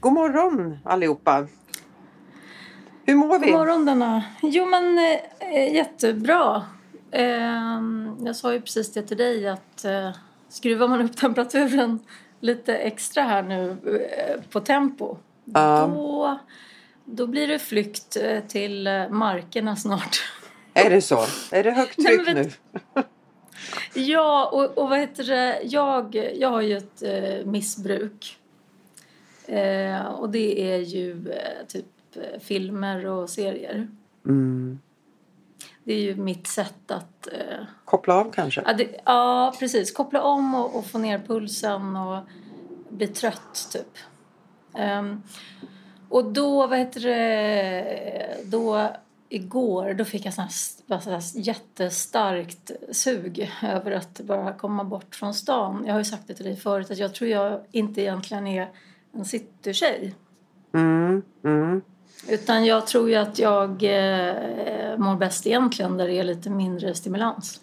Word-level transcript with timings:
God 0.00 0.12
morgon 0.12 0.78
allihopa! 0.84 1.46
Hur 3.04 3.14
mår 3.14 3.38
vi? 3.38 3.46
God 3.46 3.54
morgon 3.58 3.84
Danna. 3.86 4.22
Jo 4.42 4.66
men 4.66 4.98
eh, 4.98 5.74
jättebra. 5.74 6.64
Eh, 7.10 7.80
jag 8.24 8.36
sa 8.36 8.52
ju 8.52 8.60
precis 8.60 8.92
det 8.92 9.02
till 9.02 9.16
dig 9.16 9.48
att 9.48 9.84
eh, 9.84 10.10
skruvar 10.48 10.88
man 10.88 11.00
upp 11.00 11.16
temperaturen 11.16 11.98
lite 12.40 12.76
extra 12.76 13.22
här 13.22 13.42
nu 13.42 13.70
eh, 13.70 14.40
på 14.50 14.60
tempo 14.60 15.16
Ja. 15.44 15.90
då, 15.94 16.38
då 17.04 17.26
blir 17.26 17.48
det 17.48 17.58
flykt 17.58 18.16
till 18.48 18.88
markerna 19.10 19.76
snart. 19.76 20.16
Är 20.74 20.90
det 20.90 21.02
så? 21.02 21.24
Är 21.50 21.64
det 21.64 21.70
högt 21.70 21.98
Nej, 21.98 22.16
tryck 22.16 22.26
men 22.26 22.36
nu? 22.36 22.52
Ja, 23.94 24.50
och, 24.52 24.78
och 24.78 24.88
vad 24.88 24.98
heter 24.98 25.24
det? 25.24 25.60
Jag, 25.62 26.32
jag 26.34 26.50
har 26.50 26.60
ju 26.60 26.76
ett 26.76 27.02
missbruk. 27.46 28.38
Eh, 29.46 30.06
och 30.06 30.30
det 30.30 30.72
är 30.72 30.78
ju 30.78 31.30
eh, 31.30 31.66
typ 31.68 31.86
eh, 32.14 32.40
filmer 32.40 33.06
och 33.06 33.30
serier. 33.30 33.88
Mm. 34.26 34.80
Det 35.84 35.92
är 35.92 36.00
ju 36.00 36.16
mitt 36.16 36.46
sätt 36.46 36.90
att... 36.90 37.28
Eh, 37.32 37.64
Koppla 37.84 38.14
av 38.14 38.32
kanske? 38.32 38.62
ja, 38.66 38.72
det, 38.72 39.00
ja, 39.04 39.54
precis. 39.58 39.92
Koppla 39.92 40.22
om 40.22 40.54
och, 40.54 40.78
och 40.78 40.86
få 40.86 40.98
ner 40.98 41.18
pulsen 41.18 41.96
och 41.96 42.22
bli 42.88 43.06
trött, 43.06 43.68
typ. 43.72 43.98
Ehm, 44.74 45.22
och 46.08 46.24
då, 46.24 46.66
vad 46.66 46.78
heter 46.78 47.00
det, 47.00 48.36
då 48.44 48.90
igår, 49.28 49.94
då 49.94 50.04
fick 50.04 50.26
jag 50.26 50.34
sån 50.34 50.44
här, 50.44 50.52
bara 50.86 51.00
så 51.00 51.10
här 51.10 51.22
jättestarkt 51.34 52.70
sug 52.90 53.52
över 53.62 53.90
att 53.90 54.20
bara 54.20 54.52
komma 54.52 54.84
bort 54.84 55.14
från 55.14 55.34
stan. 55.34 55.84
Jag 55.86 55.92
har 55.92 56.00
ju 56.00 56.04
sagt 56.04 56.22
det 56.26 56.34
till 56.34 56.44
dig 56.44 56.56
förut 56.56 56.90
att 56.90 56.98
jag 56.98 57.14
tror 57.14 57.30
jag 57.30 57.60
inte 57.72 58.00
egentligen 58.00 58.46
är 58.46 58.68
en 59.18 59.24
citytjej. 59.24 60.14
Mm. 60.74 61.22
Mm. 61.44 61.82
Utan 62.28 62.64
jag 62.64 62.86
tror 62.86 63.08
ju 63.10 63.14
att 63.16 63.38
jag 63.38 63.70
eh, 63.70 64.96
mår 64.96 65.16
bäst 65.16 65.46
egentligen 65.46 65.96
där 65.96 66.06
det 66.06 66.14
är 66.18 66.24
lite 66.24 66.50
mindre 66.50 66.94
stimulans. 66.94 67.60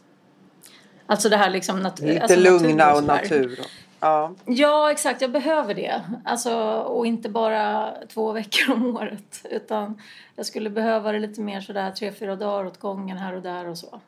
Alltså 1.06 1.30
det 1.30 1.38
här 1.38 1.50
liksom... 1.50 1.80
Nat- 1.86 2.02
Lite 2.06 2.22
alltså 2.22 2.40
lugna 2.40 2.94
och 2.94 3.04
natur. 3.04 3.60
Ja. 4.00 4.34
Ja, 4.45 4.92
exakt. 4.92 5.22
Jag 5.22 5.32
behöver 5.32 5.73
det. 5.73 6.02
Alltså, 6.26 6.56
och 6.73 7.06
inte 7.06 7.30
bara 7.30 7.94
två 8.14 8.32
veckor 8.32 8.73
om 8.73 8.98
året. 8.98 9.45
Utan 9.50 10.02
jag 10.36 10.45
skulle 10.45 10.70
behöva 10.70 11.12
det 11.12 11.20
lite 11.20 11.42
mer 11.42 11.62
sådär 11.62 11.92
tre, 11.92 12.12
fyra 12.12 12.36
dagar 12.36 12.66
åt 12.66 12.80
gången 12.80 13.17
här 13.17 13.36
och 13.36 13.42
där 13.42 13.67
och 13.67 13.78
så. 13.78 14.02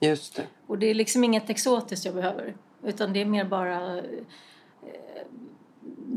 Just 0.00 0.36
det. 0.36 0.42
Och 0.66 0.78
det 0.78 0.86
är 0.86 0.94
liksom 0.94 1.24
inget 1.24 1.50
exotiskt 1.50 2.04
jag 2.04 2.14
behöver. 2.14 2.54
Utan 2.84 3.12
det 3.12 3.20
är 3.20 3.24
mer 3.24 3.44
bara 3.44 3.96
eh, 3.96 4.04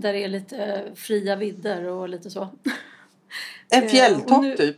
där 0.02 0.14
det 0.14 0.23
är 0.23 0.28
lite 0.28 0.83
fria 0.95 1.36
vidder 1.36 1.83
och 1.83 2.09
lite 2.09 2.30
så. 2.30 2.47
En 3.69 3.83
Eh, 3.83 3.89
fjälltopp 3.89 4.42
nu- 4.44 4.55
typ? 4.58 4.78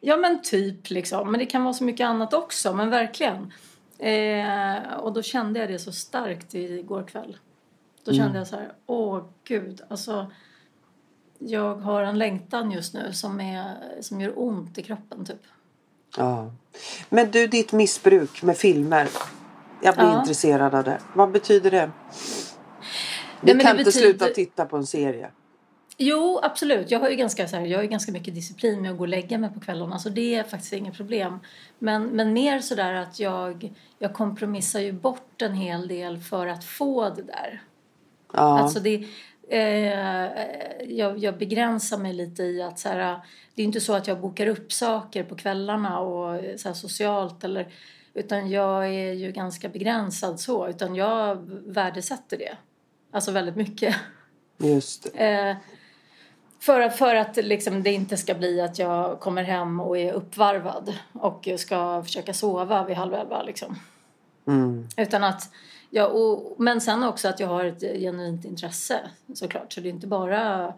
Ja 0.00 0.16
men 0.16 0.42
typ 0.42 0.90
liksom. 0.90 1.30
Men 1.30 1.38
det 1.40 1.46
kan 1.46 1.64
vara 1.64 1.74
så 1.74 1.84
mycket 1.84 2.04
annat 2.06 2.34
också. 2.34 2.74
Men 2.74 2.90
verkligen. 2.90 3.52
Eh, 3.98 4.92
och 4.94 5.12
då 5.12 5.22
kände 5.22 5.60
jag 5.60 5.68
det 5.68 5.78
så 5.78 5.92
starkt 5.92 6.54
igår 6.54 7.02
kväll. 7.02 7.36
Då 8.04 8.12
kände 8.12 8.38
jag 8.38 8.46
så 8.46 8.56
här, 8.56 8.72
åh 8.86 9.24
gud, 9.44 9.80
alltså. 9.88 10.30
Jag 11.38 11.74
har 11.74 12.02
en 12.02 12.18
längtan 12.18 12.70
just 12.70 12.94
nu 12.94 13.12
som, 13.12 13.40
är, 13.40 13.74
som 14.00 14.20
gör 14.20 14.32
ont 14.38 14.78
i 14.78 14.82
kroppen 14.82 15.24
typ. 15.24 15.42
Ja. 16.16 16.52
Men 17.08 17.30
du, 17.30 17.46
ditt 17.46 17.72
missbruk 17.72 18.42
med 18.42 18.56
filmer. 18.56 19.08
Jag 19.82 19.94
blir 19.94 20.04
Ja. 20.06 20.18
intresserad 20.20 20.74
av 20.74 20.84
det. 20.84 20.98
Vad 21.14 21.30
betyder 21.30 21.70
det? 21.70 21.90
Du 23.40 23.58
kan 23.58 23.78
inte 23.78 23.92
sluta 23.92 24.12
betyder- 24.12 24.34
titta 24.34 24.64
på 24.64 24.76
en 24.76 24.86
serie. 24.86 25.30
Jo, 26.02 26.40
absolut. 26.42 26.90
Jag 26.90 27.00
har 27.00 27.10
ju 27.10 27.16
ganska, 27.16 27.48
så 27.48 27.56
här, 27.56 27.66
jag 27.66 27.78
har 27.78 27.82
ju 27.82 27.88
ganska 27.88 28.12
mycket 28.12 28.34
disciplin 28.34 28.82
med 28.82 28.90
att 28.90 28.96
gå 28.96 29.04
och 29.04 29.08
lägga 29.08 29.38
mig 29.38 29.50
på 29.50 29.60
kvällarna. 29.60 29.98
Så 29.98 30.08
det 30.08 30.34
är 30.34 30.42
faktiskt 30.44 30.72
inget 30.72 30.96
problem. 30.96 31.40
Men, 31.78 32.04
men 32.04 32.32
mer 32.32 32.58
sådär 32.58 32.94
att 32.94 33.20
jag, 33.20 33.72
jag 33.98 34.14
kompromissar 34.14 34.80
ju 34.80 34.92
bort 34.92 35.42
en 35.42 35.54
hel 35.54 35.88
del 35.88 36.18
för 36.18 36.46
att 36.46 36.64
få 36.64 37.10
det 37.10 37.22
där. 37.22 37.62
Ja. 38.32 38.60
Alltså 38.60 38.80
det, 38.80 39.06
eh, 39.48 40.30
jag, 40.88 41.18
jag 41.18 41.38
begränsar 41.38 41.98
mig 41.98 42.12
lite 42.12 42.42
i 42.42 42.62
att 42.62 42.78
så 42.78 42.88
här, 42.88 43.20
det 43.54 43.62
är 43.62 43.66
inte 43.66 43.80
så 43.80 43.94
att 43.94 44.06
jag 44.06 44.20
bokar 44.20 44.46
upp 44.46 44.72
saker 44.72 45.24
på 45.24 45.34
kvällarna 45.34 46.00
och 46.00 46.40
så 46.56 46.68
här, 46.68 46.74
socialt 46.74 47.44
eller 47.44 47.72
utan 48.14 48.50
jag 48.50 48.86
är 48.86 49.12
ju 49.12 49.32
ganska 49.32 49.68
begränsad 49.68 50.40
så 50.40 50.68
utan 50.68 50.94
jag 50.94 51.36
värdesätter 51.66 52.38
det. 52.38 52.56
Alltså 53.10 53.32
väldigt 53.32 53.56
mycket. 53.56 53.96
Just 54.58 55.12
det. 55.12 55.38
Eh, 55.40 55.56
för, 56.60 56.80
att- 56.80 56.96
för 56.96 57.14
att 57.14 57.36
liksom 57.36 57.82
det 57.82 57.92
inte 57.92 58.16
ska 58.16 58.34
bli 58.34 58.60
att 58.60 58.78
jag 58.78 59.20
kommer 59.20 59.42
hem 59.42 59.80
och 59.80 59.98
är 59.98 60.12
uppvarvad 60.12 60.98
och 61.12 61.48
ska 61.58 62.02
försöka 62.02 62.34
sova 62.34 62.84
vid 62.84 62.96
halv 62.96 63.14
elva 63.14 63.42
liksom. 63.42 63.76
Mm. 64.46 64.86
Utan 64.96 65.24
att 65.24 65.50
jag, 65.90 66.14
och, 66.16 66.54
men 66.60 66.80
sen 66.80 67.04
också 67.04 67.28
att 67.28 67.40
jag 67.40 67.48
har 67.48 67.64
ett 67.64 67.80
genuint 67.80 68.44
intresse 68.44 69.00
såklart. 69.34 69.72
Så 69.72 69.80
det 69.80 69.88
är 69.88 69.90
inte 69.90 70.06
bara 70.06 70.64
äh, 70.66 70.72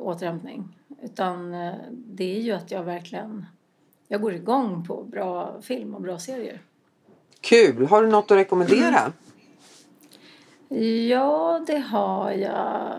återhämtning. 0.00 0.76
Utan 1.02 1.54
eh, 1.54 1.74
det 1.90 2.36
är 2.36 2.40
ju 2.40 2.52
att 2.52 2.70
jag 2.70 2.82
verkligen 2.82 3.46
jag 4.08 4.20
går 4.20 4.34
igång 4.34 4.84
på 4.86 5.02
bra 5.02 5.54
film 5.62 5.94
och 5.94 6.00
bra 6.00 6.18
serier. 6.18 6.60
Kul! 7.40 7.86
Har 7.86 8.02
du 8.02 8.08
något 8.08 8.30
att 8.30 8.36
rekommendera? 8.36 9.12
Ja, 11.08 11.64
det 11.66 11.78
har 11.78 12.30
jag. 12.30 12.96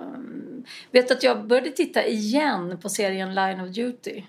Vet 0.92 1.12
att 1.12 1.24
jag 1.24 1.48
började 1.48 1.70
titta 1.70 2.06
igen 2.06 2.78
på 2.82 2.90
serien 2.90 3.36
Line 3.36 3.62
of 3.62 3.70
Duty. 3.70 4.24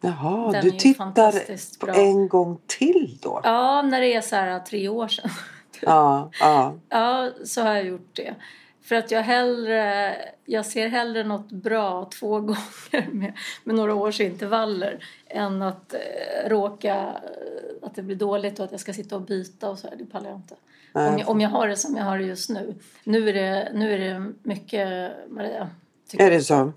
Jaha, 0.00 0.52
Den 0.52 0.64
du 0.64 0.70
tittar 0.70 1.78
på 1.78 2.00
en 2.00 2.28
gång 2.28 2.58
till 2.66 3.18
då? 3.22 3.40
Ja, 3.44 3.82
när 3.82 4.00
det 4.00 4.14
är 4.14 4.20
så 4.20 4.36
här 4.36 4.60
tre 4.60 4.88
år 4.88 5.08
sedan. 5.08 5.30
Ja, 5.80 6.30
ja. 6.40 6.74
Ja, 6.88 7.30
så 7.44 7.62
har 7.62 7.74
jag 7.74 7.84
gjort 7.84 8.10
det. 8.12 8.34
För 8.82 8.94
att 8.94 9.10
jag 9.10 9.22
hellre, 9.22 10.16
jag 10.44 10.66
ser 10.66 10.88
hellre 10.88 11.24
något 11.24 11.52
bra 11.52 12.10
två 12.20 12.40
gånger 12.40 13.12
med, 13.12 13.32
med 13.64 13.76
några 13.76 13.94
års 13.94 14.20
intervaller 14.20 15.04
än 15.26 15.62
att 15.62 15.94
eh, 15.94 16.48
råka, 16.48 16.96
eh, 16.96 17.86
att 17.86 17.94
det 17.94 18.02
blir 18.02 18.16
dåligt 18.16 18.58
och 18.58 18.64
att 18.64 18.70
jag 18.70 18.80
ska 18.80 18.92
sitta 18.92 19.16
och 19.16 19.22
byta 19.22 19.70
och 19.70 19.78
så 19.78 19.88
här, 19.88 19.96
det 19.96 20.06
pallar 20.06 20.30
jag 20.30 20.38
inte. 20.38 20.54
Om 20.96 21.18
jag, 21.18 21.28
om 21.28 21.40
jag 21.40 21.48
har 21.48 21.68
det 21.68 21.76
som 21.76 21.96
jag 21.96 22.04
har 22.04 22.18
det 22.18 22.24
just 22.24 22.50
nu. 22.50 22.74
Nu 23.04 23.28
är 23.28 23.32
det, 23.32 23.70
nu 23.74 23.92
är 23.92 23.98
det 23.98 24.32
mycket, 24.42 25.12
Maria. 25.30 25.70
Är 26.12 26.30
det 26.30 26.40
så? 26.40 26.72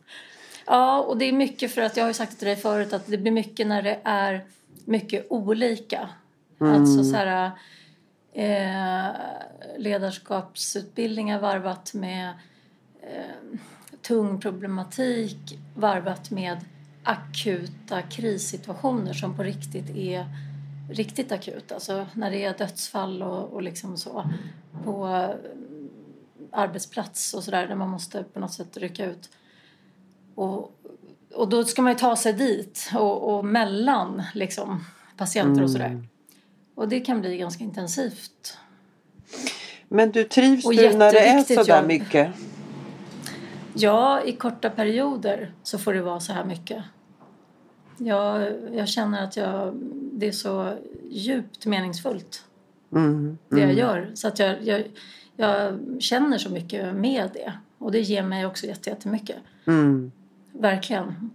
Ja, 0.66 1.00
och 1.00 1.18
det 1.18 1.25
är 1.25 1.34
mycket 1.34 1.72
för 1.72 1.81
att 1.81 1.97
jag 1.97 2.03
har 2.03 2.09
ju 2.09 2.13
sagt 2.13 2.38
till 2.38 2.47
dig 2.47 2.56
förut 2.56 2.94
att 2.94 3.07
det 3.07 3.18
blir 3.18 3.31
mycket 3.31 3.68
när 3.68 3.81
det 3.81 4.00
är 4.03 4.46
mycket 4.85 5.25
olika. 5.30 6.09
Alltså 6.59 7.03
så 7.03 7.16
här 7.16 7.52
eh, 8.34 9.16
ledarskapsutbildningar 9.78 11.40
varvat 11.40 11.94
med 11.94 12.30
eh, 13.01 13.59
tung 14.01 14.40
problematik 14.41 15.59
varvat 15.75 16.31
med 16.31 16.57
akuta 17.03 18.01
krissituationer 18.01 19.13
som 19.13 19.36
på 19.36 19.44
riktigt 19.44 19.90
är 19.90 20.25
riktigt 20.89 21.31
akut. 21.31 21.72
Alltså 21.72 22.05
när 22.13 22.31
det 22.31 22.44
är 22.44 22.57
dödsfall 22.57 23.23
och, 23.23 23.53
och 23.53 23.61
liksom 23.61 23.97
så 23.97 24.23
på 24.83 25.27
arbetsplats 26.51 27.33
och 27.33 27.44
sådär 27.44 27.68
där 27.68 27.75
man 27.75 27.89
måste 27.89 28.24
på 28.24 28.39
något 28.39 28.53
sätt 28.53 28.77
rycka 28.77 29.06
ut. 29.06 29.30
Och, 30.36 30.71
och 31.33 31.50
då 31.50 31.63
ska 31.63 31.81
man 31.81 31.91
ju 31.91 31.97
ta 31.97 32.15
sig 32.15 32.33
dit 32.33 32.91
och, 32.95 33.36
och 33.36 33.45
mellan 33.45 34.24
liksom, 34.33 34.86
patienter 35.18 35.63
och 35.63 35.71
sådär. 35.71 36.03
Och 36.75 36.89
det 36.89 37.00
kan 37.00 37.21
bli 37.21 37.38
ganska 37.38 37.63
intensivt. 37.63 38.57
Men 39.88 40.12
du 40.12 40.24
trivs 40.24 40.65
Och 40.65 40.75
du 40.75 40.97
när 40.97 41.12
det 41.12 41.19
är 41.19 41.38
jätteviktigt 41.38 41.59
så 41.59 41.63
där 41.71 41.77
jobb. 41.77 41.88
mycket? 41.88 42.31
Ja, 43.74 44.21
i 44.24 44.31
korta 44.31 44.69
perioder 44.69 45.53
så 45.63 45.77
får 45.77 45.94
det 45.94 46.01
vara 46.01 46.19
så 46.19 46.33
här 46.33 46.45
mycket. 46.45 46.83
Jag, 47.97 48.53
jag 48.74 48.88
känner 48.88 49.24
att 49.24 49.38
jag, 49.38 49.74
det 50.19 50.27
är 50.27 50.31
så 50.31 50.74
djupt 51.10 51.66
meningsfullt 51.66 52.45
Mm. 52.92 53.38
det 53.50 53.60
jag 53.60 53.74
gör. 53.74 54.12
Så 54.13 54.27
att 54.27 54.39
jag, 54.39 54.62
jag, 54.63 54.83
jag 55.36 55.77
känner 56.00 56.38
så 56.38 56.50
mycket 56.50 56.95
med 56.95 57.30
det. 57.33 57.54
Och 57.77 57.92
det 57.92 58.00
ger 58.00 58.24
mig 58.24 58.45
också 58.45 58.66
jätte- 58.66 58.89
jättemycket. 58.89 59.36
Mm. 59.68 60.12
Verkligen. 60.51 61.31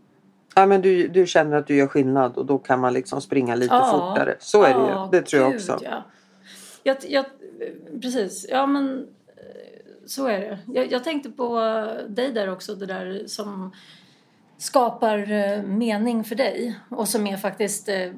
Ja, 0.55 0.67
men 0.67 0.81
du, 0.83 1.09
du 1.09 1.27
känner 1.27 1.57
att 1.57 1.67
du 1.67 1.77
gör 1.77 1.87
skillnad 1.87 2.37
och 2.37 2.47
då 2.47 2.59
kan 2.59 2.81
man 2.81 2.93
liksom 2.93 3.21
springa 3.21 3.55
lite 3.55 3.75
Ja. 3.75 3.91
fortare. 4.15 4.37
Så 4.41 4.63
är 4.63 4.75
det 4.75 4.81
ju. 4.81 4.87
Ja, 4.87 5.09
Det 5.13 5.23
tror 5.23 5.43
jag 5.43 5.55
också. 5.55 5.79
Ja. 5.83 6.05
Jag, 6.83 6.97
jag, 7.09 7.25
precis. 8.03 8.47
Ja, 8.51 8.67
men 8.67 8.99
eh, 9.27 9.43
så 10.07 10.27
är 10.27 10.41
det. 10.41 10.59
Jag, 10.67 10.93
jag 10.93 11.05
tänkte 11.05 11.31
på 11.31 11.59
dig 12.09 12.33
där 12.33 12.49
också, 12.53 12.75
det 12.75 12.87
där 12.87 13.23
som 13.27 13.73
skapar 14.65 15.33
eh, 15.33 15.63
mening 15.63 16.25
för 16.25 16.35
dig 16.35 16.75
och 16.89 17.09
som 17.09 17.27
är 17.27 17.37
faktiskt 17.37 17.89
eh, 17.89 18.11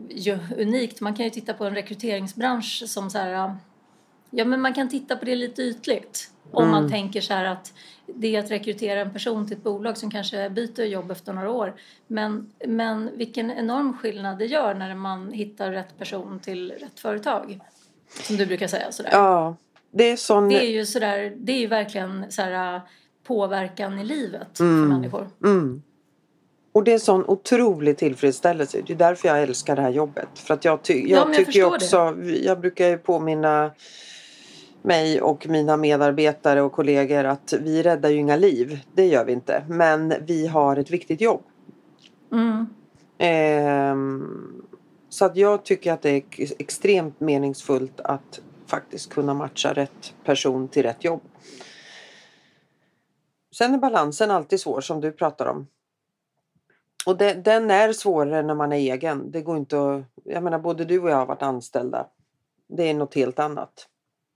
unikt. 0.57 1.01
Man 1.01 1.15
kan 1.15 1.25
ju 1.25 1.31
titta 1.31 1.55
på 1.55 1.65
en 1.65 1.75
rekryteringsbransch 1.75 2.83
som 2.87 3.11
så 3.11 3.19
här, 3.19 3.55
Ja, 4.31 4.45
men 4.45 4.61
man 4.61 4.75
kan 4.75 4.89
titta 4.89 5.17
på 5.17 5.25
det 5.25 5.35
lite 5.35 5.63
ytligt. 5.63 6.31
Om 6.53 6.63
Mm. 6.65 6.71
man 6.73 6.91
tänker 6.91 7.21
så 7.21 7.35
här 7.35 7.45
att 7.45 7.73
det 8.07 8.37
är 8.37 8.41
att 8.41 8.51
rekrytera 8.51 9.01
en 9.01 9.13
person 9.13 9.47
till 9.47 9.57
ett 9.57 9.63
bolag 9.63 9.97
som 9.97 10.11
kanske 10.11 10.51
byter 10.51 10.85
jobb 10.85 11.11
efter 11.11 11.33
några 11.33 11.51
år. 11.51 11.75
Men, 12.07 12.51
men 12.67 13.11
vilken 13.17 13.51
enorm 13.51 13.97
skillnad 13.97 14.39
det 14.39 14.47
gör 14.47 14.75
när 14.75 14.95
man 14.95 15.33
hittar 15.33 15.71
rätt 15.73 15.99
person 15.99 16.41
till 16.41 16.73
rätt 16.73 17.01
företag. 17.01 17.61
Som 18.23 18.37
du 18.37 18.47
brukar 18.47 18.67
säga 18.67 18.93
sådär. 18.93 19.11
Ja, 19.13 19.57
det 19.91 20.05
är 20.05 20.17
sån... 20.17 20.49
Det 20.49 20.65
är 20.67 20.71
ju 20.71 20.87
sådär, 20.87 21.33
det 21.37 21.53
är 21.53 21.59
ju 21.61 21.67
verkligen 21.67 22.33
så 22.33 22.43
här, 22.43 22.81
påverkan 23.25 23.99
i 23.99 24.05
livet 24.05 24.61
Mm. 24.61 24.83
för 24.83 24.95
människor. 24.97 25.29
Mm. 25.45 25.83
Och 26.76 26.84
det 26.84 26.93
är 26.93 26.99
sån 26.99 27.25
otrolig 27.25 27.96
tillfredsställelse. 27.96 28.82
Det 28.87 28.93
är 28.93 28.96
därför 28.96 29.28
jag 29.28 29.43
älskar 29.43 29.76
det 29.76 29.82
här 29.82 29.90
jobbet. 29.90 30.28
För 30.34 30.55
att 30.55 30.64
jag, 30.64 30.82
ty- 30.82 31.11
jag 31.11 31.28
jag 31.28 31.34
tycker 31.34 31.64
också, 31.64 32.17
jag 32.43 32.61
brukar 32.61 32.88
ju 32.88 32.99
påminna 32.99 33.70
mig 34.82 35.20
och 35.20 35.46
mina 35.49 35.76
medarbetare 35.76 36.62
och 36.62 36.73
kollegor 36.73 37.25
att 37.25 37.52
vi 37.61 37.82
räddar 37.82 38.11
ju 38.11 38.17
inga 38.17 38.37
liv. 38.37 38.81
Det 38.94 39.06
gör 39.06 39.25
vi 39.25 39.32
inte. 39.32 39.64
Men 39.69 40.14
vi 40.26 40.46
har 40.46 40.76
ett 40.76 40.90
viktigt 40.90 41.20
jobb. 41.20 41.43
Mm. 42.32 42.67
Ehm, 43.19 44.62
så 45.08 45.25
att 45.25 45.37
jag 45.37 45.64
tycker 45.64 45.93
att 45.93 46.02
det 46.02 46.11
är 46.11 46.17
ex- 46.17 46.52
extremt 46.58 47.20
meningsfullt 47.20 48.00
att 48.00 48.40
faktiskt 48.67 49.12
kunna 49.14 49.34
matcha 49.34 49.73
rätt 49.73 50.14
person 50.25 50.69
till 50.69 50.82
rätt 50.82 51.05
jobb. 51.05 51.23
Sen 53.56 53.75
är 53.75 53.78
balansen 53.78 54.31
alltid 54.31 54.61
svår 54.61 54.81
som 54.81 55.00
du 55.00 55.12
pratar 55.12 55.46
om. 55.46 55.67
Och 57.06 57.17
det, 57.17 57.35
den 57.35 57.70
är 57.70 57.93
svårare 57.93 58.43
när 58.43 58.55
man 58.55 58.73
är 58.73 58.76
egen. 58.76 59.31
Det 59.31 59.43
går 59.43 59.56
inte 59.56 59.76
att, 59.76 60.03
jag 60.25 60.43
menar 60.43 60.58
både 60.58 60.85
du 60.85 61.00
och 61.00 61.11
jag 61.11 61.17
har 61.17 61.26
varit 61.26 61.43
anställda. 61.43 62.06
Det 62.69 62.82
är 62.91 62.94
något 62.94 63.14
helt 63.14 63.38
annat. 63.38 63.88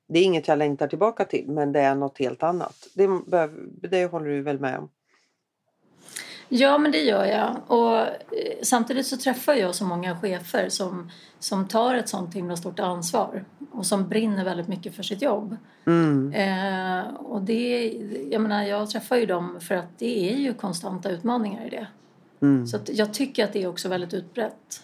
Det 0.09 0.19
är 0.19 0.23
inget 0.23 0.49
jag 0.49 0.59
längtar 0.59 0.89
tillbaka 0.89 1.25
till 1.25 1.49
men 1.49 1.73
det 1.73 1.81
är 1.81 1.95
något 1.95 2.19
helt 2.19 2.43
annat. 2.43 2.75
Det, 2.95 3.09
det 3.89 4.07
håller 4.07 4.27
du 4.27 4.43
väl 4.43 4.61
med 4.61 4.79
om? 4.79 4.89
Ja, 6.49 6.79
men 6.79 6.93
det 6.93 6.99
gör 6.99 7.25
jag. 7.25 7.57
Och 7.67 7.99
eh, 7.99 8.07
samtidigt 8.63 9.07
så 9.07 9.17
träffar 9.17 9.55
jag 9.55 9.75
så 9.75 9.85
många 9.85 10.17
chefer 10.17 10.69
som, 10.69 11.11
som 11.39 11.69
tar 11.69 11.95
ett 11.95 12.09
sånt 12.09 12.35
himla 12.35 12.57
stort 12.57 12.81
ansvar 12.81 13.45
och 13.73 13.87
som 13.87 14.09
brinner 14.09 14.45
väldigt 14.45 14.69
mycket 14.69 14.95
för 14.95 15.03
sitt 15.03 15.23
jobb. 15.23 15.57
Mm. 15.87 16.33
Eh, 16.33 17.15
och 17.15 17.43
det, 17.43 17.93
jag 18.31 18.43
menar, 18.43 18.63
jag 18.63 18.91
träffar 18.91 19.17
ju 19.17 19.27
dem 19.27 19.61
för 19.61 19.75
att 19.75 19.99
det 19.99 20.33
är 20.33 20.37
ju 20.37 20.55
konstanta 20.55 21.11
utmaningar 21.11 21.67
i 21.67 21.71
det. 21.71 21.87
Mm. 22.43 22.67
Så 22.67 22.79
jag 22.87 23.15
tycker 23.15 23.45
att 23.45 23.53
det 23.53 23.63
är 23.63 23.67
också 23.67 23.89
väldigt 23.89 24.15
utbrett. 24.15 24.83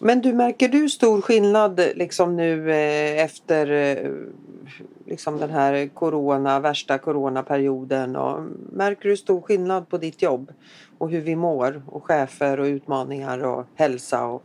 Men 0.00 0.20
du, 0.20 0.32
märker 0.32 0.68
du 0.68 0.88
stor 0.88 1.20
skillnad 1.20 1.80
liksom 1.94 2.36
nu 2.36 2.70
eh, 2.70 3.24
efter 3.24 3.70
eh, 3.70 4.10
liksom 5.06 5.38
den 5.38 5.50
här 5.50 5.88
corona, 5.88 6.60
värsta 6.60 6.98
coronaperioden? 6.98 8.16
Och, 8.16 8.42
märker 8.72 9.08
du 9.08 9.16
stor 9.16 9.40
skillnad 9.40 9.88
på 9.88 9.98
ditt 9.98 10.22
jobb 10.22 10.52
och 10.98 11.10
hur 11.10 11.20
vi 11.20 11.36
mår 11.36 11.82
och 11.86 12.04
chefer 12.04 12.60
och 12.60 12.64
utmaningar 12.64 13.44
och 13.44 13.66
hälsa? 13.74 14.24
Och, 14.26 14.42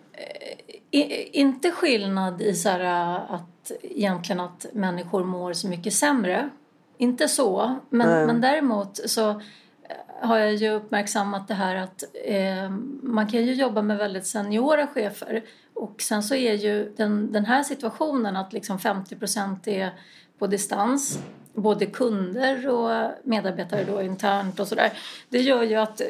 I, 0.92 1.40
inte 1.40 1.72
skillnad 1.72 2.42
i 2.42 2.54
så 2.54 2.70
här 2.70 3.16
att 3.30 3.72
egentligen 3.82 4.40
att 4.40 4.66
människor 4.74 5.24
mår 5.24 5.54
så 5.54 5.68
mycket 5.68 5.94
sämre. 5.94 6.50
Inte 6.98 7.28
så. 7.28 7.76
Men, 7.90 8.28
men 8.28 8.42
däremot 8.42 9.00
så 9.06 9.30
eh, 9.30 9.38
har 10.22 10.38
jag 10.38 10.56
ju 10.56 10.70
uppmärksammat 10.70 11.48
det 11.48 11.54
här 11.54 11.76
att 11.76 12.04
eh, 12.26 12.70
man 13.02 13.28
kan 13.28 13.46
ju 13.46 13.54
jobba 13.54 13.82
med 13.82 13.98
väldigt 13.98 14.28
seniora 14.28 14.88
chefer 14.88 15.44
och 15.74 16.02
sen 16.02 16.24
så 16.24 16.36
är 16.36 16.54
ju 16.54 16.94
den, 16.98 17.32
den 17.32 17.46
här 17.46 17.64
situationen 17.64 18.36
att 18.36 18.54
liksom 18.54 18.78
50% 18.78 19.70
är 19.70 19.92
på 20.40 20.48
distans 20.48 21.20
både 21.54 21.86
kunder 21.86 22.68
och 22.68 23.12
medarbetare 23.24 23.84
då 23.84 24.02
internt 24.02 24.60
och 24.60 24.68
sådär. 24.68 24.92
Det 25.30 25.40
gör 25.40 25.64
ju 25.64 25.76
att 25.76 26.02
eh, 26.02 26.08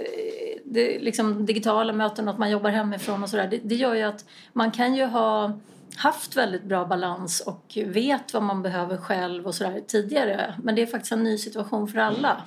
det, 0.66 1.00
liksom 1.00 1.46
digitala 1.46 1.94
möten 1.94 2.28
och 2.28 2.34
att 2.34 2.40
man 2.40 2.50
jobbar 2.50 2.70
hemifrån 2.70 3.24
och 3.24 3.30
sådär. 3.30 3.48
Det, 3.48 3.60
det 3.64 3.76
gör 3.76 3.96
ju 3.96 4.04
att 4.04 4.26
man 4.54 4.72
kan 4.72 4.96
ju 4.96 5.06
ha 5.06 5.58
haft 5.96 6.36
väldigt 6.36 6.64
bra 6.64 6.86
balans 6.86 7.40
och 7.40 7.78
vet 7.86 8.34
vad 8.34 8.44
man 8.44 8.62
behöver 8.62 8.98
själv 8.98 9.48
och 9.48 9.56
sådär 9.56 9.82
tidigare. 9.88 10.56
Men 10.64 10.76
det 10.76 10.82
är 10.82 10.86
faktiskt 10.86 11.12
en 11.12 11.24
ny 11.24 11.38
situation 11.38 11.88
för 11.88 12.00
alla. 12.00 12.42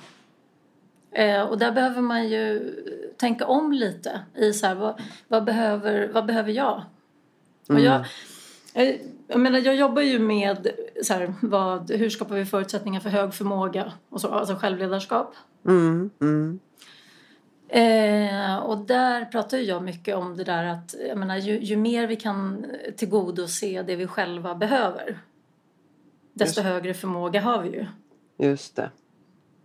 Eh, 1.13 1.41
och 1.41 1.57
där 1.57 1.71
behöver 1.71 2.01
man 2.01 2.29
ju 2.29 2.73
tänka 3.17 3.45
om 3.45 3.71
lite 3.71 4.21
i 4.35 4.53
så 4.53 4.67
här, 4.67 4.75
vad, 4.75 5.01
vad, 5.27 5.43
behöver, 5.43 6.09
vad 6.13 6.25
behöver 6.25 6.51
jag? 6.51 6.83
Och 7.69 7.79
jag, 7.79 8.05
eh, 8.73 8.95
jag 9.27 9.39
menar, 9.39 9.59
jag 9.59 9.75
jobbar 9.75 10.01
ju 10.01 10.19
med 10.19 10.67
så 11.03 11.13
här, 11.13 11.33
vad, 11.41 11.91
hur 11.91 12.09
skapar 12.09 12.35
vi 12.35 12.45
förutsättningar 12.45 12.99
för 12.99 13.09
hög 13.09 13.33
förmåga 13.33 13.93
och 14.09 14.21
så, 14.21 14.27
alltså 14.27 14.55
självledarskap. 14.55 15.35
mm, 15.65 16.09
mm, 16.21 16.59
Eh, 17.73 18.55
och 18.55 18.77
där 18.77 19.25
pratar 19.25 19.57
jag 19.57 19.83
mycket 19.83 20.15
om 20.15 20.37
det 20.37 20.43
där 20.43 20.65
att 20.65 20.95
jag 21.07 21.17
menar, 21.17 21.37
ju, 21.37 21.59
ju 21.59 21.77
mer 21.77 22.07
vi 22.07 22.15
kan 22.15 22.65
tillgodose 22.95 23.83
det 23.83 23.95
vi 23.95 24.07
själva 24.07 24.55
behöver 24.55 25.19
desto 26.33 26.59
Just. 26.59 26.69
högre 26.69 26.93
förmåga 26.93 27.41
har 27.41 27.61
vi 27.63 27.69
ju. 27.69 27.85
just 28.37 28.75
det. 28.75 28.91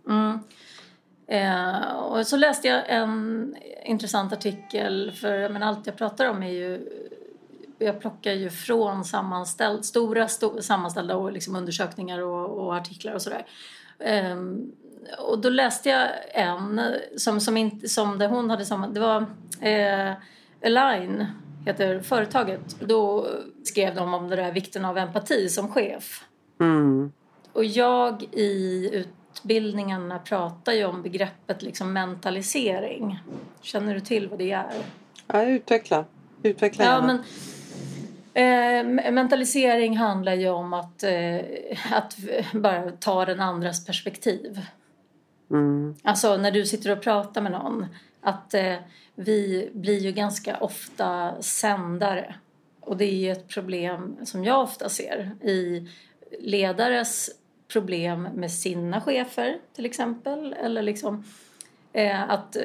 Mm. 0.07 0.39
Eh, 1.29 1.91
och 1.91 2.27
så 2.27 2.37
läste 2.37 2.67
jag 2.67 2.83
en 2.87 3.55
intressant 3.85 4.33
artikel 4.33 5.11
för 5.11 5.49
menar, 5.49 5.67
allt 5.67 5.87
jag 5.87 5.97
pratar 5.97 6.25
om 6.25 6.43
är 6.43 6.51
ju 6.51 6.89
jag 7.79 8.01
plockar 8.01 8.31
ju 8.31 8.49
från 8.49 9.05
sammanställd, 9.05 9.85
stora 9.85 10.27
sto, 10.27 10.61
sammanställda 10.61 11.15
och 11.15 11.31
liksom 11.31 11.55
undersökningar 11.55 12.19
och, 12.19 12.65
och 12.65 12.75
artiklar 12.75 13.13
och 13.13 13.21
sådär. 13.21 13.45
Ehm, 13.99 14.71
och 15.27 15.39
då 15.39 15.49
läste 15.49 15.89
jag 15.89 16.07
en 16.33 16.81
som, 17.17 17.39
som, 17.39 17.57
inte, 17.57 17.89
som 17.89 18.19
där 18.19 18.27
hon 18.27 18.49
hade 18.49 18.65
samma, 18.65 18.87
det 18.87 18.99
var 18.99 19.25
eh, 19.61 20.13
Align 20.65 21.25
heter 21.65 21.99
företaget. 21.99 22.79
Då 22.79 23.27
skrev 23.63 23.95
de 23.95 24.13
om 24.13 24.29
det 24.29 24.35
där 24.35 24.51
vikten 24.51 24.85
av 24.85 24.97
empati 24.97 25.49
som 25.49 25.67
chef. 25.67 26.23
Mm, 26.59 27.11
Och 27.53 27.65
jag 27.65 28.23
i 28.23 29.05
utbildningarna 29.43 30.19
pratar 30.19 30.73
ju 30.73 30.85
om 30.85 31.01
begreppet 31.01 31.61
liksom 31.61 31.93
mentalisering. 31.93 33.19
Känner 33.61 33.93
du 33.93 33.99
till 33.99 34.27
vad 34.29 34.39
det 34.39 34.51
är? 34.51 34.65
ja, 35.27 35.43
utveckla. 35.43 36.05
Utveckla 36.43 36.85
Ja, 36.85 36.91
gärna. 36.91 37.23
men, 38.33 39.05
eh, 39.05 39.11
mentalisering 39.11 39.97
handlar 39.97 40.33
ju 40.33 40.49
om 40.49 40.73
att, 40.73 41.03
eh, 41.03 41.39
att 41.91 42.17
bara 42.53 42.91
ta 42.91 43.25
den 43.25 43.39
andras 43.39 43.85
perspektiv. 43.85 44.61
Mm, 45.51 45.95
Alltså 46.03 46.37
när 46.37 46.51
du 46.51 46.65
sitter 46.65 46.91
och 46.91 47.01
pratar 47.01 47.41
med 47.41 47.51
någon. 47.51 47.85
Att 48.21 48.53
eh, 48.53 48.75
vi 49.15 49.69
blir 49.73 49.99
ju 49.99 50.11
ganska 50.11 50.57
ofta 50.57 51.41
sändare. 51.41 52.35
Och 52.79 52.97
det 52.97 53.05
är 53.05 53.15
ju 53.15 53.31
ett 53.31 53.47
problem 53.47 54.17
som 54.23 54.43
jag 54.43 54.61
ofta 54.61 54.89
ser 54.89 55.31
i 55.41 55.87
ledares 56.39 57.29
problem 57.71 58.27
med 58.35 58.51
sina 58.51 59.01
chefer 59.01 59.59
till 59.73 59.85
exempel. 59.85 60.53
Eller 60.53 60.81
liksom 60.81 61.23
eh, 61.93 62.29
att, 62.29 62.55
eh, 62.55 62.63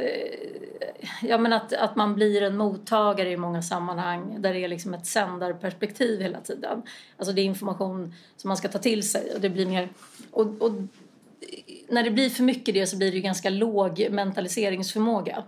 ja, 1.22 1.38
men 1.38 1.52
att, 1.52 1.72
att 1.72 1.96
man 1.96 2.14
blir 2.14 2.42
en 2.42 2.56
mottagare 2.56 3.30
i 3.30 3.36
många 3.36 3.62
sammanhang 3.62 4.36
där 4.42 4.54
det 4.54 4.64
är 4.64 4.68
liksom 4.68 4.94
ett 4.94 5.06
sändarperspektiv 5.06 6.20
hela 6.20 6.40
tiden. 6.40 6.82
Alltså 7.16 7.32
det 7.32 7.40
är 7.40 7.44
information 7.44 8.14
som 8.36 8.48
man 8.48 8.56
ska 8.56 8.68
ta 8.68 8.78
till 8.78 9.08
sig 9.08 9.34
och 9.34 9.40
det 9.40 9.50
blir 9.50 9.66
mer... 9.66 9.88
Och, 10.30 10.46
och 10.62 10.72
när 11.88 12.02
det 12.02 12.10
blir 12.10 12.30
för 12.30 12.42
mycket 12.42 12.74
det 12.74 12.86
så 12.86 12.96
blir 12.96 13.10
det 13.10 13.16
ju 13.16 13.22
ganska 13.22 13.50
låg 13.50 14.08
mentaliseringsförmåga. 14.10 15.42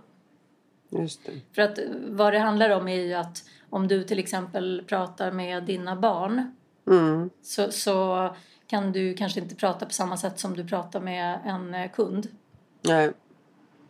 För 1.55 1.61
att 1.61 1.79
vad 2.07 2.33
det 2.33 2.39
handlar 2.39 2.69
om 2.69 2.87
är 2.87 3.01
ju 3.01 3.13
att 3.13 3.43
om 3.69 3.87
du 3.87 4.03
till 4.03 4.19
exempel 4.19 4.83
pratar 4.87 5.31
med 5.31 5.63
dina 5.63 5.95
barn 5.95 6.51
Mm, 6.87 7.29
så, 7.41 7.71
så 7.71 8.29
kan 8.67 8.91
du 8.91 9.13
kanske 9.13 9.39
inte 9.39 9.55
prata 9.55 9.85
på 9.85 9.93
samma 9.93 10.17
sätt 10.17 10.39
som 10.39 10.53
du 10.53 10.67
pratar 10.67 10.99
med 10.99 11.39
en 11.45 11.73
eh, 11.73 11.91
kund. 11.91 12.27
nej. 12.81 13.13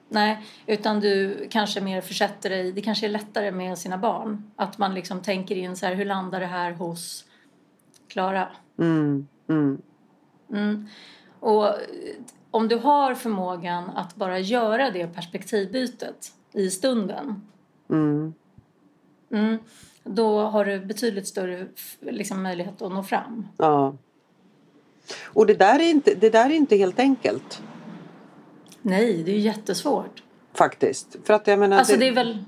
Nej, 0.09 0.45
utan 0.65 0.99
du 0.99 1.47
kanske 1.51 1.81
mer 1.81 2.01
försätter 2.01 2.49
dig, 2.49 2.71
det 2.71 2.81
kanske 2.81 3.07
är 3.07 3.09
lättare 3.09 3.51
med 3.51 3.77
sina 3.77 3.97
barn. 3.97 4.51
Att 4.55 4.77
man 4.77 4.93
liksom 4.93 5.21
tänker 5.21 5.55
in 5.55 5.75
så 5.75 5.85
här, 5.85 5.95
hur 5.95 6.05
landar 6.05 6.39
det 6.39 6.45
här 6.45 6.71
hos 6.71 7.25
Klara? 8.07 8.47
Mm, 8.79 9.27
mm, 9.49 9.81
Mm. 10.49 10.87
Och 11.39 11.67
eh, 11.67 11.75
om 12.51 12.67
du 12.67 12.75
har 12.75 13.15
förmågan 13.15 13.89
att 13.89 14.15
bara 14.15 14.39
göra 14.39 14.91
det 14.91 15.07
perspektivbytet 15.07 16.31
i 16.53 16.69
stunden 16.69 17.41
mm. 17.89 18.33
mm, 19.31 19.57
då 20.03 20.39
har 20.39 20.65
du 20.65 20.79
betydligt 20.79 21.27
större 21.27 21.67
liksom, 21.99 22.43
möjlighet 22.43 22.81
att 22.81 22.91
nå 22.91 23.03
fram. 23.03 23.47
Ja. 23.57 23.95
Och 25.23 25.45
det 25.45 25.53
där, 25.53 25.79
är 25.79 25.89
inte, 25.89 26.13
det 26.15 26.29
där 26.29 26.45
är 26.45 26.53
inte 26.53 26.75
helt 26.75 26.99
enkelt 26.99 27.61
Nej, 28.81 29.23
det 29.23 29.31
är 29.31 29.35
ju 29.35 29.41
jättesvårt. 29.41 30.23
faktiskt. 30.53 31.15
För 31.23 31.33
att 31.33 31.47
jag 31.47 31.59
menar, 31.59 31.77
Alltså 31.77 31.93
det, 31.93 31.99
det 31.99 32.07
är 32.07 32.11
väl... 32.11 32.43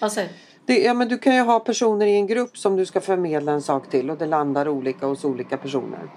Du? 0.00 0.28
Det, 0.66 0.82
ja, 0.82 0.94
men 0.94 1.08
du 1.08 1.18
kan 1.18 1.34
ju 1.34 1.40
ha 1.42 1.60
personer 1.60 2.06
i 2.06 2.14
en 2.14 2.26
grupp 2.26 2.58
som 2.58 2.76
du 2.76 2.86
ska 2.86 3.00
förmedla 3.00 3.52
en 3.52 3.62
sak 3.62 3.90
till 3.90 4.10
och 4.10 4.18
det 4.18 4.26
landar 4.26 4.68
olika 4.68 5.06
hos 5.06 5.24
olika 5.24 5.56
personer. 5.56 6.08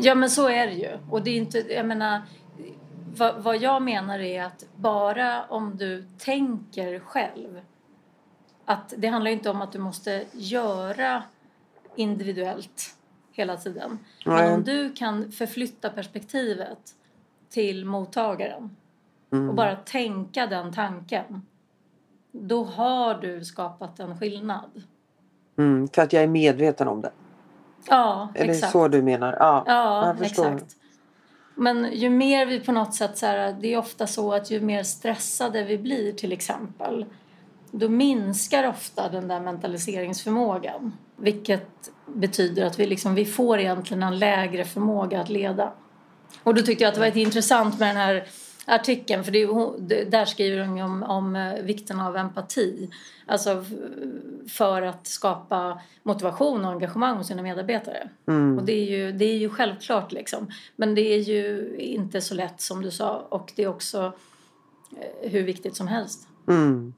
Ja 0.00 0.14
men 0.14 0.30
så 0.30 0.48
är 0.48 0.66
det 0.66 0.72
ju. 0.72 0.98
Och 1.10 1.22
det 1.22 1.30
är 1.30 1.36
inte, 1.36 1.58
jag 1.58 1.86
menar, 1.86 2.22
vad, 3.16 3.42
vad 3.42 3.56
jag 3.56 3.82
menar 3.82 4.18
är 4.18 4.42
att 4.42 4.64
bara 4.76 5.44
om 5.44 5.76
du 5.76 6.04
tänker 6.18 6.98
själv. 6.98 7.60
Att 8.64 8.94
det 8.96 9.08
handlar 9.08 9.30
inte 9.30 9.50
om 9.50 9.62
att 9.62 9.72
du 9.72 9.78
måste 9.78 10.24
göra 10.32 11.22
individuellt 11.96 12.96
hela 13.32 13.56
tiden. 13.56 13.98
Nej. 14.26 14.42
Men 14.42 14.52
om 14.54 14.64
du 14.64 14.92
kan 14.92 15.32
förflytta 15.32 15.90
perspektivet 15.90 16.78
till 17.50 17.84
mottagaren 17.84 18.76
och 19.30 19.54
bara 19.54 19.76
tänka 19.76 20.46
den 20.46 20.72
tanken. 20.72 21.42
Då 22.32 22.64
har 22.64 23.14
du 23.14 23.44
skapat 23.44 24.00
en 24.00 24.18
skillnad. 24.18 24.82
Mm, 25.58 25.88
för 25.88 26.02
att 26.02 26.12
jag 26.12 26.22
är 26.22 26.28
medveten 26.28 26.88
om 26.88 27.00
det. 27.00 27.10
Ja, 27.88 28.28
Är 28.34 28.46
det 28.46 28.52
exakt. 28.52 28.72
så 28.72 28.88
du 28.88 29.02
menar? 29.02 29.36
Ja, 29.38 29.64
Ja, 29.66 30.16
exakt. 30.20 30.76
Men 31.54 31.92
ju 31.92 32.10
mer 32.10 32.46
vi 32.46 32.60
på 32.60 32.72
något 32.72 32.94
sätt 32.94 33.18
så 33.18 33.26
här, 33.26 33.56
det 33.60 33.74
är 33.74 33.78
ofta 33.78 34.06
så 34.06 34.32
att 34.32 34.50
ju 34.50 34.60
mer 34.60 34.82
stressade 34.82 35.64
vi 35.64 35.78
blir 35.78 36.12
till 36.12 36.32
exempel 36.32 37.06
då 37.70 37.88
minskar 37.88 38.68
ofta 38.68 39.08
den 39.08 39.28
där 39.28 39.40
mentaliseringsförmågan. 39.40 40.92
Vilket 41.16 41.90
betyder 42.06 42.64
att 42.64 42.78
vi, 42.78 42.86
liksom, 42.86 43.14
vi 43.14 43.24
får 43.24 43.58
egentligen 43.58 44.02
en 44.02 44.18
lägre 44.18 44.64
förmåga 44.64 45.20
att 45.20 45.28
leda. 45.28 45.72
Och 46.42 46.54
då 46.54 46.62
tyckte 46.62 46.84
jag 46.84 46.88
att 46.88 46.94
det 46.94 47.00
var 47.00 47.06
ett 47.06 47.16
intressant 47.16 47.78
med 47.78 47.88
den 47.88 47.96
här 47.96 48.26
artikeln 48.66 49.24
för 49.24 49.32
det 49.32 49.42
är, 49.42 50.10
där 50.10 50.24
skriver 50.24 50.64
hon 50.64 50.80
om, 50.80 51.02
om 51.02 51.36
eh, 51.36 51.62
vikten 51.62 52.00
av 52.00 52.16
empati. 52.16 52.90
Alltså 53.26 53.64
för 54.48 54.82
att 54.82 55.06
skapa 55.06 55.80
motivation 56.02 56.64
och 56.64 56.70
engagemang 56.70 57.16
hos 57.16 57.26
sina 57.26 57.42
medarbetare. 57.42 58.08
Mm. 58.28 58.58
Och 58.58 58.64
det 58.64 58.72
är, 58.72 58.84
ju, 58.84 59.12
det 59.12 59.24
är 59.24 59.36
ju 59.36 59.50
självklart 59.50 60.12
liksom. 60.12 60.50
Men 60.76 60.94
det 60.94 61.14
är 61.14 61.18
ju 61.18 61.74
inte 61.78 62.20
så 62.20 62.34
lätt 62.34 62.60
som 62.60 62.82
du 62.82 62.90
sa 62.90 63.26
och 63.28 63.52
det 63.56 63.62
är 63.62 63.68
också 63.68 64.12
eh, 65.00 65.30
hur 65.30 65.42
viktigt 65.42 65.76
som 65.76 65.88
helst. 65.88 66.28
Mm. 66.48 66.94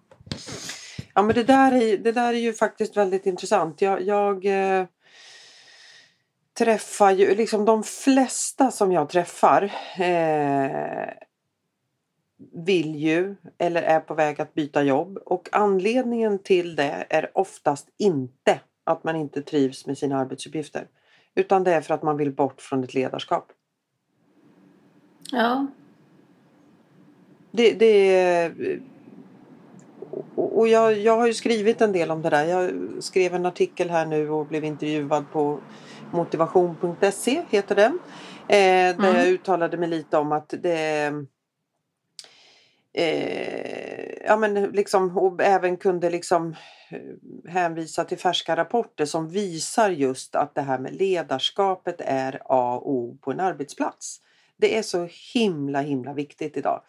Ja 1.17 1.23
men 1.23 1.35
det 1.35 1.45
där, 1.45 1.73
är, 1.73 1.97
det 1.97 2.13
där 2.13 2.29
är 2.29 2.39
ju 2.39 2.53
faktiskt 2.53 2.97
väldigt 2.97 3.27
intressant. 3.27 3.81
Jag, 3.81 4.03
jag 4.03 4.45
eh, 4.45 4.87
träffar 6.59 7.11
ju 7.11 7.35
liksom 7.35 7.65
de 7.65 7.83
flesta 7.83 8.71
som 8.71 8.93
jag 8.93 9.09
träffar 9.09 9.63
eh, 9.99 11.09
vill 12.53 12.97
ju 12.97 13.37
eller 13.59 13.83
är 13.83 14.01
på 14.01 14.15
väg 14.15 14.41
att 14.41 14.55
byta 14.55 14.83
jobb 14.83 15.19
och 15.27 15.49
anledningen 15.53 16.39
till 16.39 16.77
det 16.77 17.07
är 17.11 17.39
oftast 17.39 17.89
inte 17.99 18.61
att 18.85 19.05
man 19.05 19.17
inte 19.17 19.43
trivs 19.43 19.87
med 19.87 19.99
sina 19.99 20.19
arbetsuppgifter 20.19 20.89
utan 21.35 21.65
det 21.65 21.75
är 21.75 21.81
för 21.81 21.95
att 21.95 22.03
man 22.03 22.17
vill 22.17 22.33
bort 22.33 22.61
från 22.61 22.85
ett 22.85 22.95
ledarskap. 22.95 23.53
Ja, 25.33 25.67
Det, 27.51 27.73
det, 27.73 28.53
och 28.53 28.96
och 30.37 30.69
jag, 30.69 30.99
jag 30.99 31.17
har 31.17 31.27
ju 31.27 31.35
skrivit 31.35 31.81
en 31.81 31.93
del 31.93 32.11
om 32.11 32.23
det 32.23 32.31
där. 32.31 32.45
Jag 32.45 32.71
skrev 33.01 33.35
en 33.35 33.47
artikel 33.47 33.91
här 33.91 34.07
nu 34.07 34.31
och 34.31 34.47
blev 34.47 34.65
intervjuad 34.65 35.25
på 35.33 35.61
motivation.se 36.13 37.43
heter 37.51 37.75
den. 37.75 37.99
Eh, 38.49 38.97
där 38.97 39.09
Mm. 39.09 39.17
jag 39.17 39.29
uttalade 39.29 39.77
mig 39.77 39.89
lite 39.89 40.17
om 40.17 40.33
att 40.33 40.55
det 40.63 41.13
eh, 42.93 44.27
ja 44.27 44.37
men 44.37 44.55
liksom 44.55 45.19
och 45.19 45.43
även 45.43 45.77
kunde 45.77 46.11
liksom 46.11 46.57
eh, 46.91 47.51
hänvisa 47.53 48.05
till 48.05 48.19
färska 48.19 48.57
rapporter 48.57 49.05
som 49.05 49.29
visar 49.29 49.91
just 49.91 50.35
att 50.35 50.55
det 50.55 50.63
här 50.63 50.79
med 50.79 50.95
ledarskapet 50.95 51.97
är 51.99 52.41
A 52.45 52.77
och 52.77 52.91
O 52.91 53.19
på 53.21 53.31
en 53.31 53.41
arbetsplats. 53.41 54.21
Det 54.57 54.79
är 54.79 54.83
så 54.83 55.09
himla 55.35 55.81
himla 55.81 56.13
viktigt 56.15 56.57
idag. 56.57 56.83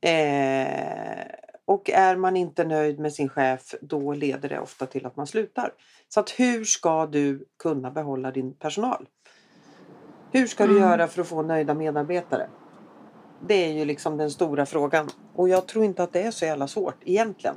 Eh, 0.00 1.24
och 1.66 1.90
är 1.90 2.16
man 2.16 2.36
inte 2.36 2.64
nöjd 2.64 2.98
med 2.98 3.12
sin 3.12 3.28
chef 3.28 3.74
då 3.80 4.12
leder 4.12 4.48
det 4.48 4.60
ofta 4.60 4.86
till 4.86 5.06
att 5.06 5.16
man 5.16 5.26
slutar. 5.26 5.72
Så 6.08 6.20
att 6.20 6.30
hur 6.30 6.64
ska 6.64 7.06
du 7.06 7.44
kunna 7.58 7.90
behålla 7.90 8.30
din 8.30 8.52
personal? 8.54 9.06
Hur 10.32 10.46
ska 10.46 10.66
du 10.66 10.76
Mm. 10.76 10.82
göra 10.90 11.08
för 11.08 11.20
att 11.22 11.28
få 11.28 11.42
nöjda 11.42 11.74
medarbetare? 11.74 12.48
Det 13.46 13.54
är 13.54 13.72
ju 13.72 13.84
liksom 13.84 14.16
den 14.16 14.30
stora 14.30 14.66
frågan. 14.66 15.08
Och 15.34 15.48
jag 15.48 15.66
tror 15.66 15.84
inte 15.84 16.02
att 16.02 16.12
det 16.12 16.22
är 16.22 16.30
så 16.30 16.44
jävla 16.44 16.68
svårt 16.68 16.96
egentligen. 17.04 17.56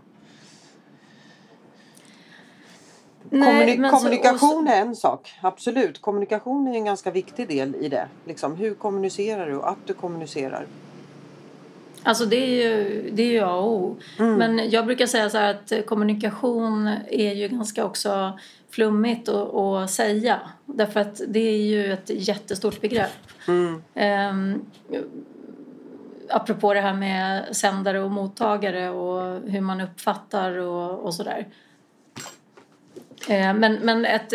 Kommuni- 3.31 3.77
men 3.77 3.91
så- 3.91 3.97
kommunikation 3.97 4.67
är 4.67 4.81
en 4.81 4.95
sak, 4.95 5.33
absolut. 5.41 6.01
Kommunikation 6.01 6.67
är 6.67 6.73
en 6.73 6.85
ganska 6.85 7.11
viktig 7.11 7.47
del 7.47 7.75
i 7.75 7.89
det. 7.89 8.07
Liksom, 8.25 8.55
hur 8.55 8.75
kommunicerar 8.75 9.47
du 9.47 9.57
och 9.57 9.69
att 9.69 9.77
du 9.85 9.93
kommunicerar. 9.93 10.65
Alltså 12.03 12.25
det 12.25 12.35
är 12.35 12.63
ju, 12.63 13.09
det 13.13 13.23
är 13.23 13.31
ju 13.31 13.39
A 13.39 13.53
och 13.53 13.71
O. 13.71 13.97
Mm. 14.19 14.35
Men 14.35 14.69
jag 14.69 14.85
brukar 14.85 15.05
säga 15.05 15.29
så 15.29 15.37
här 15.37 15.51
att 15.53 15.85
kommunikation 15.85 16.87
är 17.09 17.33
ju 17.33 17.47
ganska 17.47 17.85
också 17.85 18.39
flummigt 18.69 19.29
att, 19.29 19.91
säga. 19.91 20.39
Därför 20.65 20.99
att 20.99 21.21
det 21.27 21.39
är 21.39 21.57
ju 21.57 21.93
ett 21.93 22.09
jättestort 22.09 22.81
begrepp. 22.81 23.11
Mm. 23.47 23.81
Um, 24.29 24.65
apropå 26.29 26.73
det 26.73 26.81
här 26.81 26.93
med 26.93 27.55
sändare 27.55 27.99
och 27.99 28.11
mottagare 28.11 28.89
och 28.89 29.41
hur 29.49 29.61
man 29.61 29.81
uppfattar 29.81 30.57
och, 30.57 30.99
och 30.99 31.13
sådär. 31.13 31.47
Eh, 33.29 33.53
men, 33.53 33.73
men 33.73 34.05
ett 34.05 34.33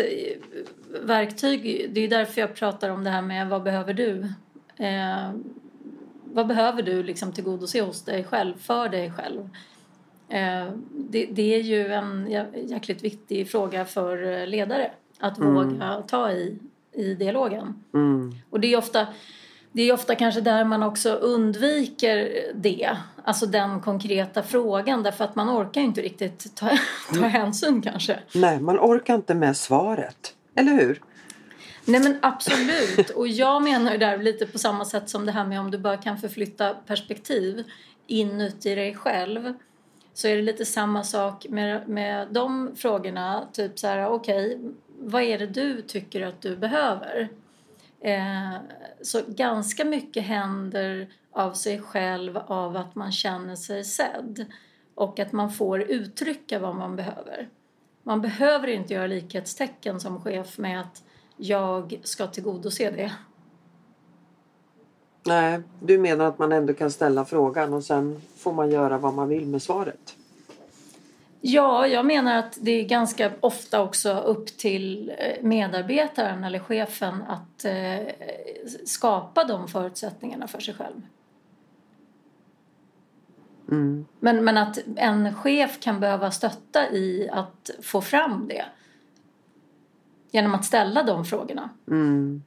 verktyg, 1.01 1.89
det 1.93 2.01
är 2.01 2.07
därför 2.07 2.41
jag 2.41 2.55
pratar 2.55 2.89
om 2.89 3.03
det 3.03 3.09
här 3.09 3.21
med 3.21 3.49
vad 3.49 3.63
behöver 3.63 3.93
du? 3.93 4.27
Vad 6.33 6.47
behöver 6.47 6.81
du 6.81 7.03
liksom 7.03 7.31
tillgodose 7.33 7.81
hos 7.81 8.01
dig 8.05 8.23
själv, 8.23 8.57
för 8.57 8.89
dig 8.89 9.11
själv? 9.11 9.49
Eh, 10.29 10.71
det, 10.91 11.25
det 11.31 11.55
är 11.55 11.59
ju 11.61 11.87
en 11.93 12.27
jä- 12.27 12.65
jäkligt 12.69 13.03
viktig 13.03 13.49
fråga 13.51 13.85
för 13.85 14.41
eh, 14.41 14.47
ledare 14.47 14.91
att 15.19 15.37
Mm. 15.37 15.53
våga 15.53 16.01
ta 16.07 16.31
i, 16.31 16.57
i 16.93 17.13
dialogen. 17.15 17.83
Mm. 17.93 18.35
Och 18.49 18.59
det 18.59 18.73
är 18.73 18.77
ofta, 18.77 19.07
det 19.71 19.81
är 19.81 19.93
ofta 19.93 20.15
kanske 20.15 20.41
där 20.41 20.63
man 20.65 20.83
också 20.83 21.09
undviker 21.13 22.31
det. 22.55 22.97
Alltså 23.23 23.45
den 23.45 23.81
konkreta 23.81 24.43
frågan 24.43 25.03
därför 25.03 25.23
att 25.23 25.35
man 25.35 25.49
orkar 25.49 25.81
inte 25.81 26.01
riktigt 26.01 26.55
ta, 26.55 26.69
ta 27.13 27.21
hänsyn 27.25 27.81
kanske. 27.81 28.19
Nej, 28.35 28.59
man 28.59 28.79
orkar 28.79 29.15
inte 29.15 29.35
med 29.35 29.57
svaret. 29.57 30.33
Eller 30.55 30.71
hur? 30.73 31.01
Nej 31.85 32.03
men 32.03 32.17
absolut. 32.21 33.09
Och 33.09 33.27
jag 33.27 33.63
menar 33.63 33.91
ju 33.91 33.97
där 33.97 34.17
lite 34.17 34.45
på 34.45 34.59
samma 34.59 34.85
sätt 34.85 35.09
som 35.09 35.25
det 35.25 35.31
här 35.31 35.45
med 35.45 35.59
om 35.59 35.71
du 35.71 35.77
bara 35.77 35.97
kan 35.97 36.17
förflytta 36.17 36.73
perspektiv 36.73 37.63
inuti 38.07 38.75
dig 38.75 38.95
själv. 38.95 39.53
Så 40.13 40.27
är 40.27 40.35
det 40.35 40.41
lite 40.41 40.65
samma 40.65 41.03
sak 41.03 41.45
med, 41.49 41.89
med 41.89 42.27
de 42.31 42.75
frågorna. 42.75 43.47
Typ 43.53 43.79
så 43.79 43.87
här, 43.87 44.07
okej, 44.07 44.59
vad 44.99 45.21
är 45.21 45.37
det 45.39 45.47
du 45.47 45.81
tycker 45.81 46.21
att 46.21 46.41
du 46.41 46.55
behöver? 46.55 47.29
Eh, 48.01 48.53
så 49.01 49.21
ganska 49.27 49.85
mycket 49.85 50.23
händer 50.23 51.07
av 51.31 51.53
sig 51.53 51.81
själv 51.81 52.37
av 52.37 52.77
att 52.77 52.95
man 52.95 53.11
känner 53.11 53.55
sig 53.55 53.83
sedd. 53.83 54.45
Och 54.95 55.19
att 55.19 55.31
man 55.31 55.51
får 55.51 55.81
uttrycka 55.81 56.59
vad 56.59 56.75
man 56.75 56.95
behöver. 56.95 57.49
Man 58.03 58.21
behöver 58.21 58.67
inte 58.67 58.93
göra 58.93 59.07
likhetstecken 59.07 59.99
som 59.99 60.21
chef 60.21 60.57
med 60.57 60.81
att 60.81 61.03
jag 61.43 61.99
ska 62.03 62.27
tillgodose 62.27 62.91
det. 62.91 63.11
Nej, 65.25 65.61
du 65.79 65.97
menar 65.97 66.25
att 66.25 66.39
man 66.39 66.51
ändå 66.51 66.73
kan 66.73 66.91
ställa 66.91 67.25
frågan 67.25 67.73
och 67.73 67.83
sen 67.83 68.21
får 68.37 68.53
man 68.53 68.71
göra 68.71 68.97
vad 68.97 69.13
man 69.13 69.29
vill 69.29 69.45
med 69.45 69.61
svaret. 69.61 70.15
Ja, 71.41 71.87
jag 71.87 72.05
menar 72.05 72.37
att 72.37 72.57
det 72.61 72.71
är 72.71 72.83
ganska 72.83 73.31
ofta 73.39 73.81
också 73.81 74.13
upp 74.13 74.57
till 74.57 75.13
eh, 75.17 75.43
medarbetaren 75.43 76.43
eller 76.43 76.59
chefen 76.59 77.21
att 77.21 77.65
eh, 77.65 78.13
skapa 78.85 79.43
de 79.43 79.67
förutsättningarna 79.67 80.47
för 80.47 80.59
sig 80.59 80.73
själv. 80.73 81.01
Mm. 83.71 84.05
Men, 84.19 84.43
men 84.43 84.57
att 84.57 84.79
en 84.95 85.35
chef 85.35 85.79
kan 85.79 85.99
behöva 85.99 86.31
stötta 86.31 86.91
i 86.91 87.29
att 87.31 87.69
få 87.81 88.01
fram 88.01 88.47
det. 88.47 88.65
Genom 90.33 90.55
att 90.55 90.65
ställa 90.65 91.03
de 91.03 91.25
frågorna. 91.25 91.69
Mm. 91.87 92.43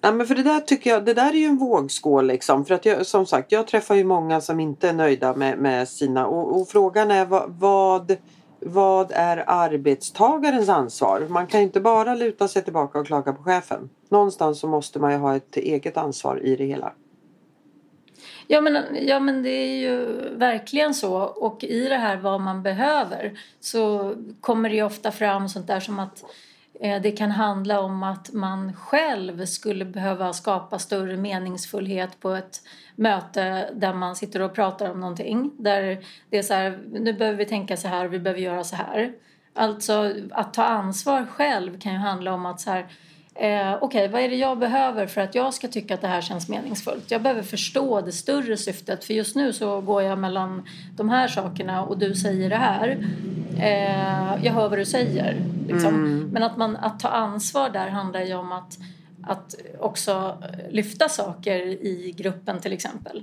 Ja, 0.00 0.12
men 0.12 0.26
för 0.26 0.34
det 0.34 0.42
där 0.42 0.60
tycker 0.60 0.90
jag, 0.90 1.04
det 1.04 1.14
där 1.14 1.30
är 1.30 1.38
ju 1.38 1.44
en 1.44 1.56
vågskål 1.56 2.26
liksom. 2.26 2.64
För 2.64 2.74
att 2.74 2.84
jag, 2.84 3.06
som 3.06 3.26
sagt, 3.26 3.52
jag 3.52 3.66
träffar 3.66 3.94
ju 3.94 4.04
många 4.04 4.40
som 4.40 4.60
inte 4.60 4.88
är 4.88 4.92
nöjda 4.92 5.34
med, 5.34 5.58
med 5.58 5.88
sina 5.88 6.26
och, 6.26 6.60
och 6.60 6.68
frågan 6.68 7.10
är 7.10 7.24
vad, 7.24 7.50
vad, 7.58 8.16
vad 8.60 9.12
är 9.14 9.44
arbetstagarens 9.46 10.68
ansvar? 10.68 11.26
Man 11.28 11.46
kan 11.46 11.60
ju 11.60 11.66
inte 11.66 11.80
bara 11.80 12.14
luta 12.14 12.48
sig 12.48 12.62
tillbaka 12.62 12.98
och 12.98 13.06
klaga 13.06 13.32
på 13.32 13.42
chefen. 13.42 13.90
Någonstans 14.08 14.60
så 14.60 14.68
måste 14.68 14.98
man 14.98 15.12
ju 15.12 15.18
ha 15.18 15.36
ett 15.36 15.56
eget 15.56 15.96
ansvar 15.96 16.46
i 16.46 16.56
det 16.56 16.64
hela. 16.64 16.92
Ja 18.46 18.60
men, 18.60 19.06
ja 19.06 19.20
men 19.20 19.42
det 19.42 19.50
är 19.50 19.76
ju 19.76 20.04
verkligen 20.36 20.94
så. 20.94 21.14
Och 21.16 21.64
i 21.64 21.88
det 21.88 21.96
här 21.96 22.16
vad 22.16 22.40
man 22.40 22.62
behöver 22.62 23.38
så 23.60 24.14
kommer 24.40 24.68
det 24.68 24.74
ju 24.74 24.82
ofta 24.82 25.12
fram 25.12 25.48
sånt 25.48 25.66
där 25.66 25.80
som 25.80 25.98
att 25.98 26.24
eh, 26.80 27.02
det 27.02 27.10
kan 27.10 27.30
handla 27.30 27.80
om 27.80 28.02
att 28.02 28.32
man 28.32 28.76
själv 28.76 29.44
skulle 29.44 29.84
behöva 29.84 30.32
skapa 30.32 30.78
större 30.78 31.16
meningsfullhet 31.16 32.20
på 32.20 32.30
ett 32.30 32.60
möte 32.96 33.70
där 33.74 33.94
man 33.94 34.16
sitter 34.16 34.40
och 34.42 34.54
pratar 34.54 34.90
om 34.90 35.00
någonting. 35.00 35.50
Där 35.58 36.04
det 36.30 36.38
är 36.38 36.42
så 36.42 36.54
här, 36.54 36.78
nu 36.90 37.12
behöver 37.12 37.38
vi 37.38 37.44
tänka 37.44 37.76
så 37.76 37.88
här, 37.88 38.08
vi 38.08 38.18
behöver 38.18 38.40
göra 38.42 38.64
så 38.64 38.76
här. 38.76 39.12
Alltså 39.54 40.14
att 40.30 40.54
ta 40.54 40.64
ansvar 40.64 41.26
själv 41.26 41.80
kan 41.80 41.92
ju 41.92 41.98
handla 41.98 42.34
om 42.34 42.46
att 42.46 42.60
så 42.60 42.70
här, 42.70 42.86
Eh, 43.36 43.74
Okej, 43.74 43.86
okay, 43.86 44.08
vad 44.08 44.20
är 44.20 44.28
det 44.28 44.36
jag 44.36 44.58
behöver 44.58 45.06
för 45.06 45.20
att 45.20 45.34
jag 45.34 45.54
ska 45.54 45.68
tycka 45.68 45.94
att 45.94 46.00
det 46.00 46.08
här 46.08 46.20
känns 46.20 46.48
meningsfullt? 46.48 47.10
Jag 47.10 47.22
behöver 47.22 47.42
förstå 47.42 48.00
det 48.00 48.12
större 48.12 48.56
syftet 48.56 49.04
för 49.04 49.14
just 49.14 49.36
nu 49.36 49.52
så 49.52 49.80
går 49.80 50.02
jag 50.02 50.18
mellan 50.18 50.62
de 50.96 51.08
här 51.08 51.28
sakerna 51.28 51.84
och 51.84 51.98
du 51.98 52.14
säger 52.14 52.50
det 52.50 52.56
här. 52.56 53.06
Eh, 53.58 54.44
jag 54.44 54.52
hör 54.52 54.68
vad 54.68 54.78
du 54.78 54.84
säger. 54.84 55.36
Liksom. 55.68 55.94
Mm. 55.94 56.28
Men 56.32 56.42
att, 56.42 56.56
man, 56.56 56.76
att 56.76 57.00
ta 57.00 57.08
ansvar 57.08 57.70
där 57.70 57.88
handlar 57.88 58.20
ju 58.20 58.34
om 58.34 58.52
att, 58.52 58.78
att 59.22 59.54
också 59.80 60.42
lyfta 60.70 61.08
saker 61.08 61.60
i 61.66 62.14
gruppen 62.16 62.60
till 62.60 62.72
exempel. 62.72 63.22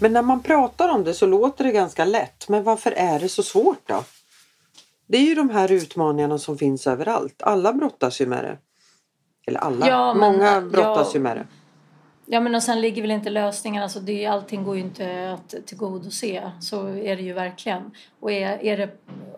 Men 0.00 0.12
när 0.12 0.22
man 0.22 0.42
pratar 0.42 0.88
om 0.88 1.04
det 1.04 1.14
så 1.14 1.26
låter 1.26 1.64
det 1.64 1.72
ganska 1.72 2.04
lätt. 2.04 2.48
Men 2.48 2.62
varför 2.62 2.90
är 2.90 3.20
det 3.20 3.28
så 3.28 3.42
svårt 3.42 3.88
då? 3.88 4.04
Det 5.06 5.18
är 5.18 5.22
ju 5.22 5.34
de 5.34 5.50
här 5.50 5.72
utmaningarna 5.72 6.38
som 6.38 6.58
finns 6.58 6.86
överallt. 6.86 7.42
Alla 7.42 7.72
brottas 7.72 8.20
ju 8.20 8.26
med 8.26 8.44
det. 8.44 8.58
Eller 9.46 9.60
alla, 9.60 9.88
ja, 9.88 10.14
men, 10.14 10.32
många 10.32 10.60
brottas 10.60 11.08
ja, 11.08 11.14
ju 11.14 11.20
med 11.20 11.36
det. 11.36 11.46
Ja 12.26 12.40
men 12.40 12.54
och 12.54 12.62
sen 12.62 12.80
ligger 12.80 13.02
väl 13.02 13.10
inte 13.10 13.30
lösningen, 13.30 13.82
alltså 13.82 14.00
det, 14.00 14.26
allting 14.26 14.64
går 14.64 14.76
ju 14.76 14.82
inte 14.82 15.32
att 15.32 15.66
tillgodose. 15.66 16.52
Så 16.60 16.88
är 16.88 17.16
det 17.16 17.22
ju 17.22 17.32
verkligen. 17.32 17.90
Och 18.20 18.32
är, 18.32 18.64
är 18.64 18.76
det 18.76 18.90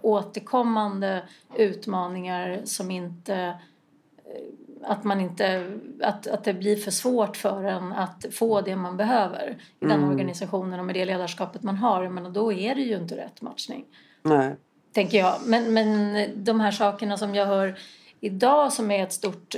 återkommande 0.02 1.22
utmaningar 1.56 2.60
som 2.64 2.90
inte 2.90 3.54
att, 4.84 5.04
man 5.04 5.20
inte, 5.20 5.72
att, 6.02 6.26
att 6.26 6.44
det 6.44 6.54
blir 6.54 6.76
för 6.76 6.90
svårt 6.90 7.36
för 7.36 7.64
en 7.64 7.92
att 7.92 8.24
få 8.30 8.60
det 8.60 8.76
man 8.76 8.96
behöver 8.96 9.50
i 9.80 9.84
den 9.84 9.90
mm. 9.90 10.10
organisationen 10.10 10.80
och 10.80 10.86
med 10.86 10.94
det 10.94 11.04
ledarskapet 11.04 11.62
man 11.62 11.76
har. 11.76 12.08
Men 12.08 12.32
då 12.32 12.52
är 12.52 12.74
det 12.74 12.80
ju 12.80 12.96
inte 12.96 13.16
rätt 13.16 13.42
matchning. 13.42 13.84
Nej. 14.22 14.56
Tänker 14.92 15.18
jag. 15.18 15.34
Men, 15.46 15.74
men 15.74 16.26
de 16.44 16.60
här 16.60 16.70
sakerna 16.70 17.16
som 17.16 17.34
jag 17.34 17.46
hör 17.46 17.78
idag 18.20 18.72
som 18.72 18.90
är 18.90 19.02
ett 19.02 19.12
stort 19.12 19.56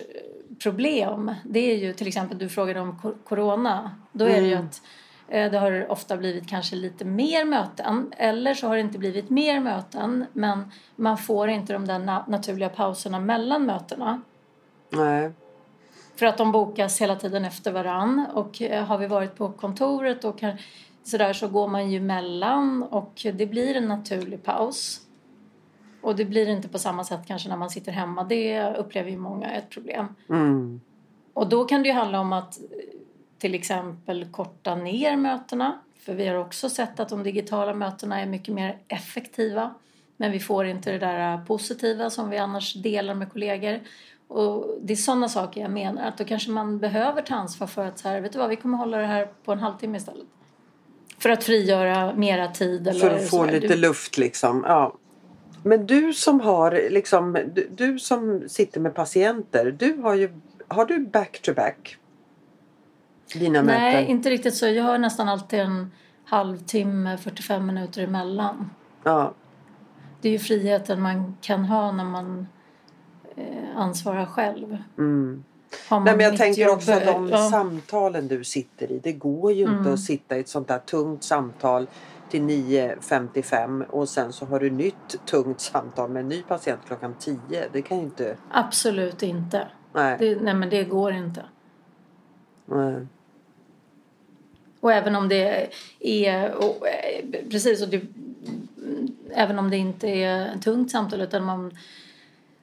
problem. 0.63 1.35
Det 1.45 1.73
är 1.73 1.77
ju 1.77 1.93
till 1.93 2.09
exempel, 2.09 2.39
du 2.39 2.49
frågade 2.49 2.81
om 2.81 3.15
corona. 3.25 3.91
Då 4.13 4.25
är 4.25 4.29
mm. 4.29 4.43
det 4.43 4.49
ju 4.49 4.55
mm. 4.55 4.67
att 4.67 4.83
eh, 5.29 5.51
det 5.51 5.59
har 5.59 5.93
ofta 5.93 6.17
blivit 6.17 6.49
kanske 6.49 6.77
lite 6.77 7.05
mer 7.05 7.45
möten 7.45 8.13
eller 8.17 8.55
så 8.55 8.67
har 8.67 8.75
det 8.75 8.81
inte 8.81 8.99
blivit 8.99 9.31
mer 9.31 9.61
möten 9.61 10.27
men 10.33 10.73
man 10.97 11.19
får 11.19 11.49
inte 11.49 11.73
de 11.73 11.87
där 11.87 12.31
naturliga 12.31 12.69
pauserna 12.69 13.21
mellan 13.21 13.67
mötena. 13.67 14.21
Nej. 14.97 15.33
För 16.17 16.27
att 16.27 16.39
de 16.39 16.53
bokas 16.53 17.01
hela 17.01 17.17
tiden 17.17 17.45
efter 17.45 17.73
varann 17.73 18.27
och 18.35 18.63
eh, 18.63 18.85
har 18.85 18.99
vi 18.99 19.07
varit 19.07 19.37
på 19.37 19.49
kontoret 19.49 20.25
och 20.25 20.39
kan, 20.39 20.57
sådär 21.03 21.33
så 21.33 21.49
går 21.49 21.69
man 21.69 21.91
ju 21.91 22.01
mellan 22.01 22.83
och 22.83 23.27
det 23.35 23.47
blir 23.47 23.77
en 23.77 23.89
naturlig 23.89 24.43
paus. 24.43 25.01
Och 26.01 26.17
det 26.17 26.25
blir 26.25 26.49
inte 26.49 26.69
på 26.69 26.79
samma 26.79 27.05
sätt 27.05 27.21
kanske 27.27 27.49
när 27.49 27.57
man 27.57 27.71
sitter 27.71 27.93
hemma. 27.93 28.25
Det 28.25 28.75
upplever 28.77 29.11
ju 29.11 29.17
många 29.17 29.47
är 29.47 29.59
ett 29.59 29.71
problem. 29.71 30.07
Mm. 30.29 30.81
Och 31.33 31.49
då 31.49 31.65
kan 31.65 31.83
det 31.83 31.89
ju 31.89 31.95
handla 31.95 32.21
om 32.21 32.33
att 32.33 32.59
till 33.39 33.55
exempel 33.55 34.27
korta 34.31 34.75
ner 34.75 35.17
mötena. 35.17 35.79
För 35.99 36.15
vi 36.15 36.27
har 36.27 36.37
också 36.37 36.71
sett 36.71 37.01
att 37.01 37.09
de 37.09 37.23
digitala 37.23 37.75
mötena 37.75 38.21
är 38.21 38.27
mycket 38.27 38.55
mer 38.55 38.79
effektiva. 38.89 39.75
Men 40.17 40.33
vi 40.33 40.41
får 40.41 40.67
inte 40.67 40.93
det 40.93 40.99
där 40.99 41.45
positiva 41.45 42.11
som 42.11 42.31
vi 42.31 42.39
annars 42.39 42.75
delar 42.75 43.15
med 43.15 43.33
kollegor. 43.33 43.81
Och 44.35 44.79
det 44.83 44.93
är 44.93 44.97
sådana 44.97 45.29
saker 45.29 45.61
jag 45.61 45.71
menar. 45.71 46.09
Att 46.09 46.19
då 46.19 46.25
kanske 46.25 46.51
man 46.51 46.79
behöver 46.79 47.23
ta 47.23 47.35
ansvar 47.35 47.67
för 47.67 47.87
att 47.87 47.99
så 47.99 48.09
här, 48.09 48.21
vet 48.21 48.33
du 48.33 48.39
vad, 48.39 48.49
vi 48.49 48.57
kommer 48.57 48.79
hålla 48.79 48.97
det 48.97 49.07
här 49.07 49.29
på 49.45 49.53
en 49.53 49.59
halvtimme 49.59 49.99
istället. 49.99 50.27
För 51.19 51.31
att 51.31 51.45
frigöra 51.45 52.15
mera 52.15 52.49
tid. 52.49 52.89
Eller 52.89 53.01
för 53.01 53.11
att 53.11 53.31
få 53.31 53.45
lite 53.45 53.67
du... 53.67 53.77
luft 53.77 54.19
liksom. 54.19 54.65
Ja. 54.69 54.95
Men 55.63 55.87
du 55.87 56.13
som 56.13 56.41
har 56.41 56.89
liksom, 56.91 57.33
du, 57.55 57.69
du, 57.77 57.99
som 57.99 58.49
sitter 58.49 58.81
med 58.81 58.95
patienter. 58.95 59.77
Du 59.79 59.97
har 60.03 60.15
ju, 60.15 60.41
har 60.69 60.85
du 60.85 61.07
back 61.07 61.43
to 61.43 61.55
back? 61.55 61.97
Dina 63.35 63.63
Nej, 63.63 63.95
möten? 63.95 64.11
inte 64.11 64.31
riktigt 64.31 64.55
så. 64.55 64.67
Jag 64.67 64.85
har 64.85 64.99
nästan 64.99 65.29
alltid 65.29 65.61
en 65.61 65.91
halvtimme, 66.25 67.19
45 67.19 67.67
minuter 67.67 68.03
emellan. 68.03 68.71
Ja. 69.05 69.35
Det 70.21 70.29
är 70.29 70.33
ju 70.33 70.39
friheten 70.39 71.03
man 71.03 71.37
kan 71.41 71.65
ha 71.65 71.93
när 71.93 72.05
man 72.05 72.47
ansvara 73.75 74.27
själv. 74.27 74.79
Mm. 74.99 75.45
Nej, 75.91 76.01
men 76.03 76.21
jag 76.21 76.37
tänker 76.37 76.69
också 76.69 76.93
att 76.93 77.07
de 77.07 77.29
ja. 77.29 77.51
samtalen 77.51 78.29
du 78.29 78.45
sitter 78.45 78.93
i. 78.93 78.99
Det 78.99 79.13
går 79.13 79.53
ju 79.53 79.65
mm. 79.65 79.79
inte 79.79 79.93
att 79.93 80.01
sitta 80.01 80.37
i 80.37 80.41
ett 80.41 80.49
sånt 80.49 80.69
där 80.69 80.79
tungt 80.79 81.25
samtal 81.25 81.87
till 82.31 82.43
9.55 82.43 83.85
och 83.85 84.09
sen 84.09 84.33
så 84.33 84.47
har 84.47 84.61
du 84.61 84.71
nytt 84.71 85.27
tungt 85.27 85.61
samtal 85.61 86.11
med 86.11 86.21
en 86.21 86.29
ny 86.29 86.43
patient 86.43 86.81
klockan 86.87 87.15
10. 87.19 87.39
Det 87.73 87.83
kan 87.83 87.99
ju 87.99 88.05
inte... 88.05 88.37
Absolut 88.51 89.23
inte. 89.23 89.69
Nej, 89.93 90.17
det, 90.19 90.41
nej 90.41 90.55
men 90.55 90.71
det 90.71 90.85
går 90.85 91.13
inte. 91.13 91.45
Nej. 92.67 93.07
Och 94.81 94.93
även 94.93 95.17
om 95.17 95.29
det 95.29 95.71
är... 96.01 96.55
Och, 96.55 96.89
eh, 96.89 97.25
precis, 97.51 97.83
och 97.83 97.89
det, 97.89 98.03
även 99.35 99.59
om 99.59 99.71
det 99.71 99.77
inte 99.77 100.09
är 100.09 100.55
ett 100.55 100.63
tungt 100.63 100.91
samtal 100.91 101.21
utan 101.21 101.45
man 101.45 101.79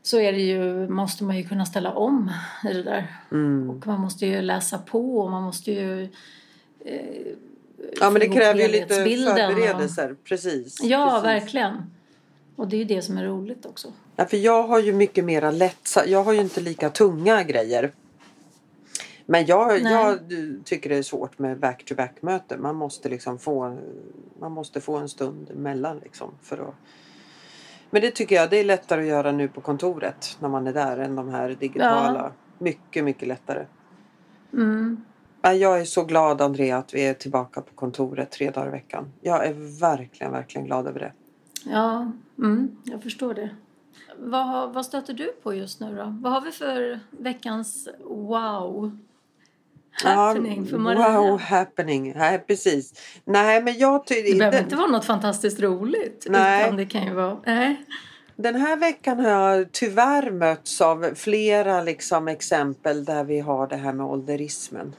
så 0.03 0.19
är 0.19 0.31
det 0.31 0.41
ju, 0.41 0.87
måste 0.89 1.23
man 1.23 1.37
ju 1.37 1.43
kunna 1.43 1.65
ställa 1.65 1.93
om 1.93 2.31
i 2.69 2.73
det 2.73 2.83
där. 2.83 3.07
Mm. 3.31 3.69
Och 3.69 3.87
man 3.87 3.99
måste 3.99 4.25
ju 4.25 4.41
läsa 4.41 4.77
på 4.77 5.19
och 5.19 5.31
man 5.31 5.43
måste 5.43 5.71
ju 5.71 6.03
eh, 6.85 7.35
Ja 7.99 8.09
men 8.09 8.19
det 8.19 8.27
kräver 8.27 8.59
ju 8.59 8.67
lite 8.67 8.95
förberedelser, 8.95 10.11
och... 10.11 10.23
precis. 10.23 10.83
Ja, 10.83 11.09
precis. 11.09 11.25
verkligen. 11.25 11.91
Och 12.55 12.67
det 12.67 12.75
är 12.75 12.77
ju 12.77 12.85
det 12.85 13.01
som 13.01 13.17
är 13.17 13.25
roligt 13.25 13.65
också. 13.65 13.93
Ja, 14.15 14.25
för 14.25 14.37
jag 14.37 14.63
har 14.63 14.79
ju 14.79 14.93
mycket 14.93 15.25
mera 15.25 15.51
lätt, 15.51 15.89
jag 16.07 16.23
har 16.23 16.33
ju 16.33 16.41
inte 16.41 16.61
lika 16.61 16.89
tunga 16.89 17.43
grejer. 17.43 17.91
Men 19.25 19.45
jag, 19.45 19.81
jag 19.81 20.19
tycker 20.63 20.89
det 20.89 20.95
är 20.95 21.03
svårt 21.03 21.39
med 21.39 21.59
back-to-back 21.59 22.21
möten. 22.21 22.61
Man 22.61 22.75
måste 22.75 23.09
liksom 23.09 23.39
få, 23.39 23.77
man 24.39 24.51
måste 24.51 24.81
få 24.81 24.97
en 24.97 25.09
stund 25.09 25.51
emellan 25.51 25.99
liksom 26.03 26.31
för 26.41 26.57
att 26.57 26.75
men 27.91 28.01
det 28.01 28.12
tycker 28.12 28.36
jag 28.36 28.49
det 28.49 28.58
är 28.60 28.63
lättare 28.63 29.01
att 29.01 29.08
göra 29.08 29.32
nu 29.32 29.47
på 29.47 29.62
kontoret 29.62 30.38
när 30.39 30.49
man 30.49 30.67
är 30.67 30.73
där 30.73 30.97
än 30.97 31.15
de 31.15 31.30
här 31.30 31.49
digitala. 31.60 32.19
Ja. 32.19 32.32
Mycket, 32.58 33.04
mycket 33.04 33.27
lättare. 33.27 33.65
Mm. 34.54 35.04
Jag 35.41 35.82
är 35.82 35.86
så 35.86 36.04
glad 36.04 36.41
Andrea 36.41 36.77
att 36.77 36.93
vi 36.93 37.08
är 37.08 37.13
tillbaka 37.13 37.62
på 37.62 37.73
kontoret 37.75 38.32
tre 38.32 38.51
dagar 38.51 38.67
i 38.67 38.71
veckan. 38.71 39.12
Jag 39.21 39.45
är 39.47 39.80
verkligen, 39.80 40.32
verkligen 40.32 40.67
glad 40.67 40.88
över 40.88 40.99
det. 40.99 41.13
Ja, 41.65 42.12
mm, 42.38 42.77
jag 42.84 43.04
förstår 43.04 43.34
det. 43.34 43.49
Vad, 44.17 44.73
vad 44.73 44.86
stöter 44.86 45.13
du 45.13 45.32
på 45.43 45.54
just 45.54 45.80
nu 45.80 45.95
då? 45.95 46.17
Vad 46.21 46.34
har 46.34 46.41
vi 46.41 46.51
för 46.51 46.99
veckans 47.10 47.89
wow? 48.06 48.97
Happening 50.03 50.65
för 50.65 50.77
Maria. 50.77 51.21
Wow 51.21 51.39
happening, 51.39 52.13
nej 52.15 52.43
precis. 52.47 52.93
Nej 53.25 53.63
men 53.63 53.77
jag 53.77 54.03
Det 54.07 54.37
behöver 54.37 54.59
inte 54.59 54.75
vara 54.75 54.87
något 54.87 55.05
fantastiskt 55.05 55.59
roligt. 55.59 56.27
Nej. 56.29 56.63
Utan 56.63 56.77
det 56.77 56.85
kan 56.85 57.03
ju 57.03 57.13
vara, 57.13 57.37
nej. 57.45 57.85
Den 58.35 58.55
här 58.55 58.75
veckan 58.75 59.19
har 59.19 59.29
jag 59.29 59.71
tyvärr 59.71 60.31
mötts 60.31 60.81
av 60.81 61.09
flera 61.15 61.81
liksom, 61.81 62.27
exempel 62.27 63.05
där 63.05 63.23
vi 63.23 63.39
har 63.39 63.67
det 63.67 63.75
här 63.75 63.93
med 63.93 64.05
ålderismen. 64.05 64.95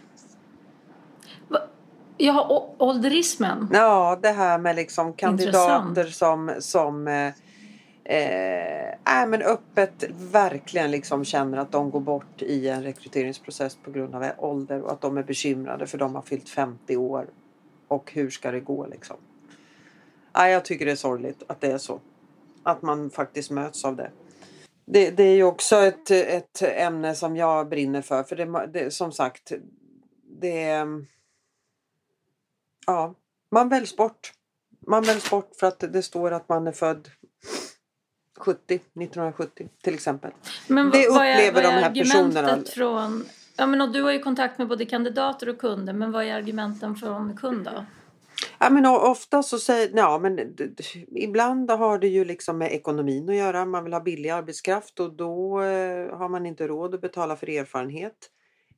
Ja, 2.17 2.75
ålderismen? 2.79 3.69
Ja, 3.73 4.19
det 4.23 4.31
här 4.31 4.59
med 4.59 4.77
liksom 4.77 5.13
kandidater 5.13 5.89
Intressant. 5.89 6.15
som, 6.15 6.53
som 6.59 7.33
eh, 8.05 9.23
äh, 9.23 9.29
men 9.29 9.43
öppet 9.43 10.05
verkligen 10.11 10.91
liksom 10.91 11.25
känner 11.25 11.59
att 11.59 11.73
de 11.73 11.91
går 11.91 12.01
bort 12.01 12.43
i 12.43 12.69
en 12.69 12.83
rekryteringsprocess 12.83 13.77
på 13.85 13.91
grund 13.91 14.15
av 14.15 14.25
ålder 14.39 14.83
och 14.83 14.93
att 14.93 15.01
de 15.01 15.19
är 15.19 15.23
bekymrade 15.23 15.87
för 15.87 15.99
de 15.99 16.15
har 16.15 16.23
fyllt 16.23 16.49
50 16.49 16.97
år. 16.97 17.27
Och 17.89 18.13
hur 18.13 18.31
ska 18.31 18.51
det 18.51 18.61
gå 18.61 18.87
liksom? 18.87 19.17
Äh, 20.39 20.49
jag 20.49 20.65
tycker 20.65 20.87
det 20.87 20.93
är 20.93 20.97
sorgligt 20.97 21.43
att 21.47 21.61
det 21.61 21.73
är 21.73 21.79
så. 21.79 22.01
Att 22.63 22.83
man 22.83 23.11
faktiskt 23.11 23.51
möts 23.51 23.85
av 23.85 23.97
det. 23.97 24.11
Det, 24.85 25.11
det 25.11 25.23
är 25.23 25.35
ju 25.35 25.45
också 25.45 25.77
ett, 25.77 26.11
ett 26.11 26.63
ämne 26.63 27.15
som 27.15 27.37
jag 27.37 27.69
brinner 27.69 28.03
för. 28.03 28.23
För 28.23 28.37
det, 28.37 28.67
det 28.67 28.91
som 28.91 29.13
sagt, 29.13 29.53
det... 30.41 30.87
Ja, 32.87 33.15
man 33.51 33.69
väljs 33.69 33.97
bort. 33.97 34.33
Man 34.87 35.03
väljs 35.03 35.31
bort 35.31 35.51
för 35.57 35.67
att 35.67 35.81
det 35.81 36.03
står 36.03 36.31
att 36.31 36.49
man 36.49 36.67
är 36.67 36.73
född 36.73 37.09
70, 38.39 38.75
1970 38.75 39.69
till 39.83 39.95
exempel. 39.95 40.31
Men 40.69 40.91
Det 40.91 41.09
vad 41.11 41.27
är, 41.27 41.35
upplever 41.35 41.63
vad 41.63 41.73
är 41.73 41.77
de 41.77 41.83
här 41.83 41.95
personerna. 41.95 42.65
Från, 42.65 43.25
ja, 43.57 43.67
men 43.67 43.81
och 43.81 43.93
du 43.93 44.03
har 44.03 44.13
ju 44.13 44.19
kontakt 44.19 44.59
med 44.59 44.69
både 44.69 44.85
kandidater 44.85 45.49
och 45.49 45.59
kunder, 45.59 45.93
men 45.93 46.13
vad 46.13 46.25
är 46.25 46.35
argumenten 46.35 46.97
från 46.97 47.37
kund 47.37 47.65
då? 47.65 47.85
Ja, 48.59 48.71
men 48.71 48.87
ofta 48.87 49.43
så 49.43 49.59
säger, 49.59 49.91
ja 49.95 50.19
men 50.19 50.57
ibland 51.17 51.71
har 51.71 51.99
det 51.99 52.09
ju 52.09 52.25
liksom 52.25 52.59
med 52.59 52.73
ekonomin 52.73 53.29
att 53.29 53.37
göra. 53.37 53.65
Man 53.65 53.85
vill 53.85 53.93
ha 53.93 54.01
billig 54.01 54.31
arbetskraft 54.31 55.01
och 55.01 55.13
då 55.13 55.63
eh, 55.63 56.17
har 56.17 56.29
man 56.29 56.47
inte 56.47 56.67
råd 56.67 56.95
att 56.95 57.01
betala 57.01 57.37
för 57.37 57.51
erfarenhet. 57.51 58.31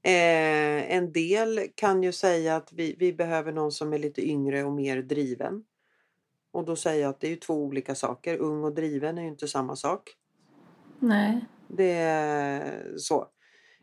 Eh, 0.03 0.97
en 0.97 1.13
del 1.13 1.61
kan 1.75 2.03
ju 2.03 2.13
säga 2.13 2.57
att 2.57 2.73
vi, 2.73 2.97
vi 2.99 3.13
behöver 3.13 3.53
någon 3.53 3.73
som 3.73 3.93
är 3.93 3.99
lite 3.99 4.29
yngre 4.29 4.65
och 4.65 4.73
mer 4.73 5.03
driven. 5.03 5.65
Och 6.55 6.65
då 6.65 6.77
säger 6.77 7.03
jag 7.03 7.11
att 7.11 7.21
det 7.21 7.27
är 7.27 7.31
ju 7.31 7.37
två 7.37 7.55
olika 7.55 7.95
saker. 7.95 8.37
Ung 8.39 8.65
och 8.65 8.75
driven 8.75 9.19
är 9.19 9.23
ju 9.23 9.29
inte 9.29 9.49
samma 9.49 9.77
sak. 9.77 10.11
Nej. 10.99 11.45
Det 11.69 11.93
är 11.93 12.93
så. 12.97 13.29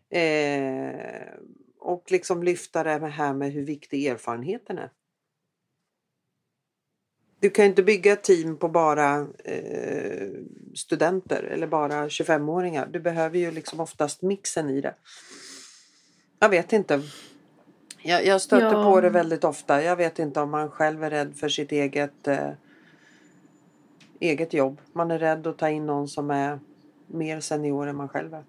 Eh, 0.10 1.34
och 1.80 2.12
liksom 2.12 2.44
lyfta 2.44 2.84
det 2.84 3.08
här 3.08 3.34
med 3.34 3.52
hur 3.52 3.66
viktig 3.66 4.06
erfarenheten 4.06 4.78
är. 4.78 4.92
Du 7.40 7.50
kan 7.50 7.66
ju 7.66 7.70
inte 7.70 7.84
bygga 7.84 8.14
ett 8.14 8.24
team 8.24 8.58
på 8.58 8.70
bara 8.70 9.28
eh, 9.44 10.30
studenter 10.76 11.44
eller 11.44 11.68
bara 11.68 12.08
25-åringar. 12.08 12.88
Du 12.88 13.00
behöver 13.00 13.40
ju 13.40 13.52
liksom 13.52 13.80
oftast 13.80 14.22
mixen 14.22 14.70
i 14.70 14.82
det. 14.82 14.96
Jag 16.40 16.50
vet 16.50 16.74
inte. 16.74 17.02
Jag, 18.04 18.26
jag 18.26 18.42
stöter 18.42 18.66
Ja. 18.74 18.84
på 18.84 19.02
det 19.02 19.10
väldigt 19.10 19.44
ofta. 19.44 19.84
Jag 19.84 19.96
vet 19.96 20.20
inte 20.20 20.42
om 20.42 20.52
man 20.52 20.70
själv 20.72 21.04
är 21.04 21.10
rädd 21.10 21.36
för 21.36 21.50
sitt 21.50 21.72
eget, 21.72 22.28
eh, 22.28 22.50
eget 24.20 24.54
jobb. 24.54 24.82
Man 24.94 25.12
är 25.12 25.20
rädd 25.20 25.48
att 25.48 25.58
ta 25.58 25.70
in 25.70 25.86
någon 25.86 26.08
som 26.08 26.32
är 26.32 26.60
mer 27.08 27.40
senior 27.40 27.88
än 27.88 27.96
man 27.96 28.10
själv 28.10 28.34
är. 28.34 28.44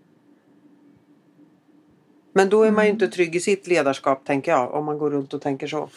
Men 2.32 2.48
då 2.48 2.62
är 2.62 2.70
man 2.70 2.84
ju 2.84 2.90
Mm. 2.90 3.02
inte 3.02 3.08
trygg 3.16 3.36
i 3.36 3.40
sitt 3.40 3.66
ledarskap 3.66 4.24
tänker 4.24 4.52
jag. 4.52 4.74
Om 4.74 4.84
man 4.84 4.98
går 4.98 5.10
runt 5.10 5.34
och 5.34 5.42
tänker 5.42 5.66
så. 5.66 5.88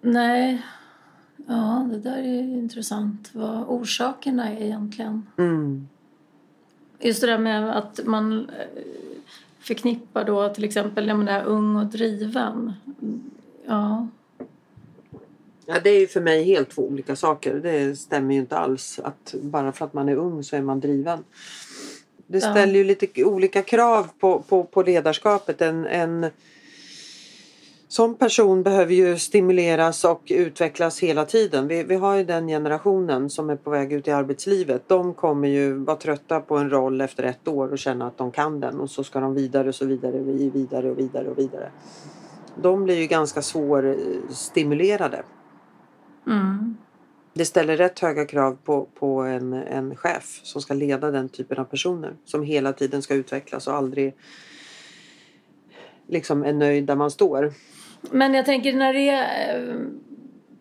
Nej. 0.00 0.62
Ja, 1.46 1.88
det 1.90 1.98
där 1.98 2.16
är 2.18 2.22
ju 2.42 2.58
intressant. 2.58 3.30
Vad 3.32 3.64
orsakerna 3.68 4.50
är 4.52 4.62
egentligen. 4.62 5.26
Mm. 5.38 5.88
Just 7.00 7.20
det 7.20 7.26
där 7.26 7.38
med 7.38 7.76
att 7.76 8.00
man 8.04 8.50
eh, 8.50 8.66
förknippar 9.64 10.24
då 10.24 10.48
till 10.48 10.64
exempel 10.64 11.08
jag 11.08 11.18
menar, 11.18 11.44
ung 11.44 11.76
och 11.76 11.86
driven. 11.86 12.72
Ja. 13.66 14.08
Ja, 15.66 15.74
det 15.84 15.90
är 15.90 16.00
ju 16.00 16.06
för 16.06 16.20
mig 16.20 16.44
helt 16.44 16.70
två 16.70 16.82
olika 16.82 17.16
saker. 17.16 17.54
Det 17.54 17.98
stämmer 17.98 18.34
ju 18.34 18.40
inte 18.40 18.56
alls. 18.56 19.00
Att 19.04 19.34
bara 19.42 19.72
för 19.72 19.84
att 19.84 19.92
man 19.94 20.08
är 20.08 20.16
ung 20.16 20.44
så 20.44 20.56
är 20.56 20.62
man 20.62 20.80
driven. 20.80 21.24
Det 22.26 22.38
Ja. 22.38 22.50
ställer 22.50 22.74
ju 22.74 22.84
lite 22.84 23.24
olika 23.24 23.62
krav 23.62 24.08
på, 24.18 24.40
på, 24.40 24.64
på 24.64 24.82
ledarskapet. 24.82 25.60
En, 25.60 25.86
en 25.86 26.26
sån 27.94 28.14
person 28.14 28.62
behöver 28.62 28.92
ju 28.94 29.18
stimuleras 29.18 30.04
och 30.04 30.22
utvecklas 30.30 31.00
hela 31.00 31.24
tiden. 31.24 31.68
Vi, 31.68 31.82
vi 31.82 31.94
har 31.94 32.16
ju 32.16 32.24
den 32.24 32.48
generationen 32.48 33.30
som 33.30 33.50
är 33.50 33.56
på 33.56 33.70
väg 33.70 33.92
ut 33.92 34.08
i 34.08 34.10
arbetslivet. 34.10 34.88
De 34.88 35.14
kommer 35.14 35.48
ju 35.48 35.72
vara 35.72 35.96
trötta 35.96 36.40
på 36.40 36.56
en 36.56 36.70
roll 36.70 37.00
efter 37.00 37.22
ett 37.22 37.48
år 37.48 37.72
och 37.72 37.78
känna 37.78 38.06
att 38.06 38.18
de 38.18 38.30
kan 38.30 38.60
den 38.60 38.80
och 38.80 38.90
så 38.90 39.04
ska 39.04 39.20
de 39.20 39.34
vidare 39.34 39.68
och 39.68 39.74
så 39.74 39.86
vidare, 39.86 40.18
vi- 40.18 40.50
vidare 40.50 40.90
och 40.90 40.98
vidare 40.98 41.28
och 41.28 41.38
vidare. 41.38 41.70
De 42.62 42.84
blir 42.84 42.98
ju 42.98 43.06
ganska 43.06 43.42
svårstimulerade. 43.42 45.22
Mm. 46.26 46.76
Det 47.34 47.44
ställer 47.44 47.76
rätt 47.76 47.98
höga 47.98 48.24
krav 48.26 48.58
på, 48.64 48.88
på 48.98 49.20
en, 49.20 49.52
en 49.52 49.96
chef 49.96 50.40
som 50.42 50.62
ska 50.62 50.74
leda 50.74 51.10
den 51.10 51.28
typen 51.28 51.58
av 51.58 51.64
personer. 51.64 52.16
Som 52.24 52.42
hela 52.42 52.72
tiden 52.72 53.02
ska 53.02 53.14
utvecklas 53.14 53.66
och 53.66 53.74
aldrig 53.74 54.14
liksom 56.08 56.44
är 56.44 56.52
nöjd 56.52 56.84
där 56.84 56.96
man 56.96 57.10
står. 57.10 57.52
Men 58.10 58.34
jag 58.34 58.44
tänker 58.44 58.72
när 58.72 58.92
det 58.92 59.08
är 59.08 59.76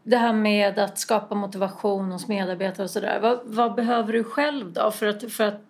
det 0.03 0.17
här 0.17 0.33
med 0.33 0.79
att 0.79 0.97
skapa 0.97 1.35
motivation 1.35 2.11
hos 2.11 2.27
medarbetare 2.27 2.83
och 2.83 2.89
sådär. 2.89 3.19
Vad, 3.19 3.39
vad 3.43 3.75
behöver 3.75 4.13
du 4.13 4.23
själv 4.23 4.73
då? 4.73 4.91
För 4.91 5.07
att, 5.07 5.31
för 5.31 5.43
att, 5.43 5.61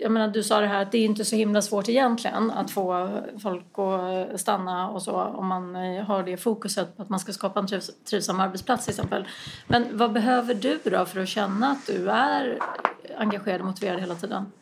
jag 0.00 0.12
menar 0.12 0.28
du 0.28 0.42
sa 0.42 0.60
det 0.60 0.66
här 0.66 0.82
att 0.82 0.92
det 0.92 0.98
är 0.98 1.04
inte 1.04 1.24
så 1.24 1.36
himla 1.36 1.62
svårt 1.62 1.88
egentligen 1.88 2.50
att 2.50 2.70
få 2.70 3.20
folk 3.42 3.78
att 3.78 4.40
stanna 4.40 4.90
och 4.90 5.02
så 5.02 5.12
om 5.12 5.46
man 5.46 5.76
eh, 5.76 6.04
har 6.04 6.22
det 6.22 6.36
fokuset 6.36 6.96
på 6.96 7.02
att 7.02 7.08
man 7.08 7.20
ska 7.20 7.32
skapa 7.32 7.60
en 7.60 7.66
trivs, 7.66 7.90
trivsam 8.04 8.40
arbetsplats 8.40 8.84
till 8.84 8.92
exempel. 8.92 9.28
Men 9.66 9.98
vad 9.98 10.12
behöver 10.12 10.54
du 10.54 10.80
då 10.84 11.04
för 11.04 11.20
att 11.20 11.28
känna 11.28 11.70
att 11.70 11.86
du 11.86 12.10
är 12.10 12.58
engagerad 13.18 13.60
och 13.60 13.66
motiverad 13.66 14.00
hela 14.00 14.14
tiden? 14.14 14.52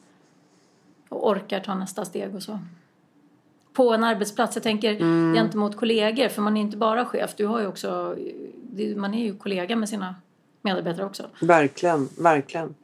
Och 1.09 1.29
orkar 1.29 1.61
ta 1.61 1.75
nästa 1.75 2.05
steg 2.05 2.35
och 2.35 2.43
så? 2.43 2.59
På 3.75 3.95
en 3.95 4.05
arbetsplats. 4.05 4.57
Jag 4.57 4.63
tänker 4.63 4.95
gentemot 5.35 5.77
kollegor, 5.77 6.29
för 6.29 6.43
man 6.43 6.57
är 6.57 6.61
inte 6.61 6.77
bara 6.77 7.05
chef. 7.05 7.35
Du 7.37 7.47
har 7.47 7.61
ju 7.61 7.67
också, 7.67 8.17
man 8.97 9.15
är 9.15 9.25
ju 9.25 9.37
kollega 9.37 9.77
med 9.77 9.89
sina 9.89 10.15
medarbetare 10.63 11.07
också. 11.07 11.23
Verkligen, 11.41 12.09
verkligen. 12.19 12.75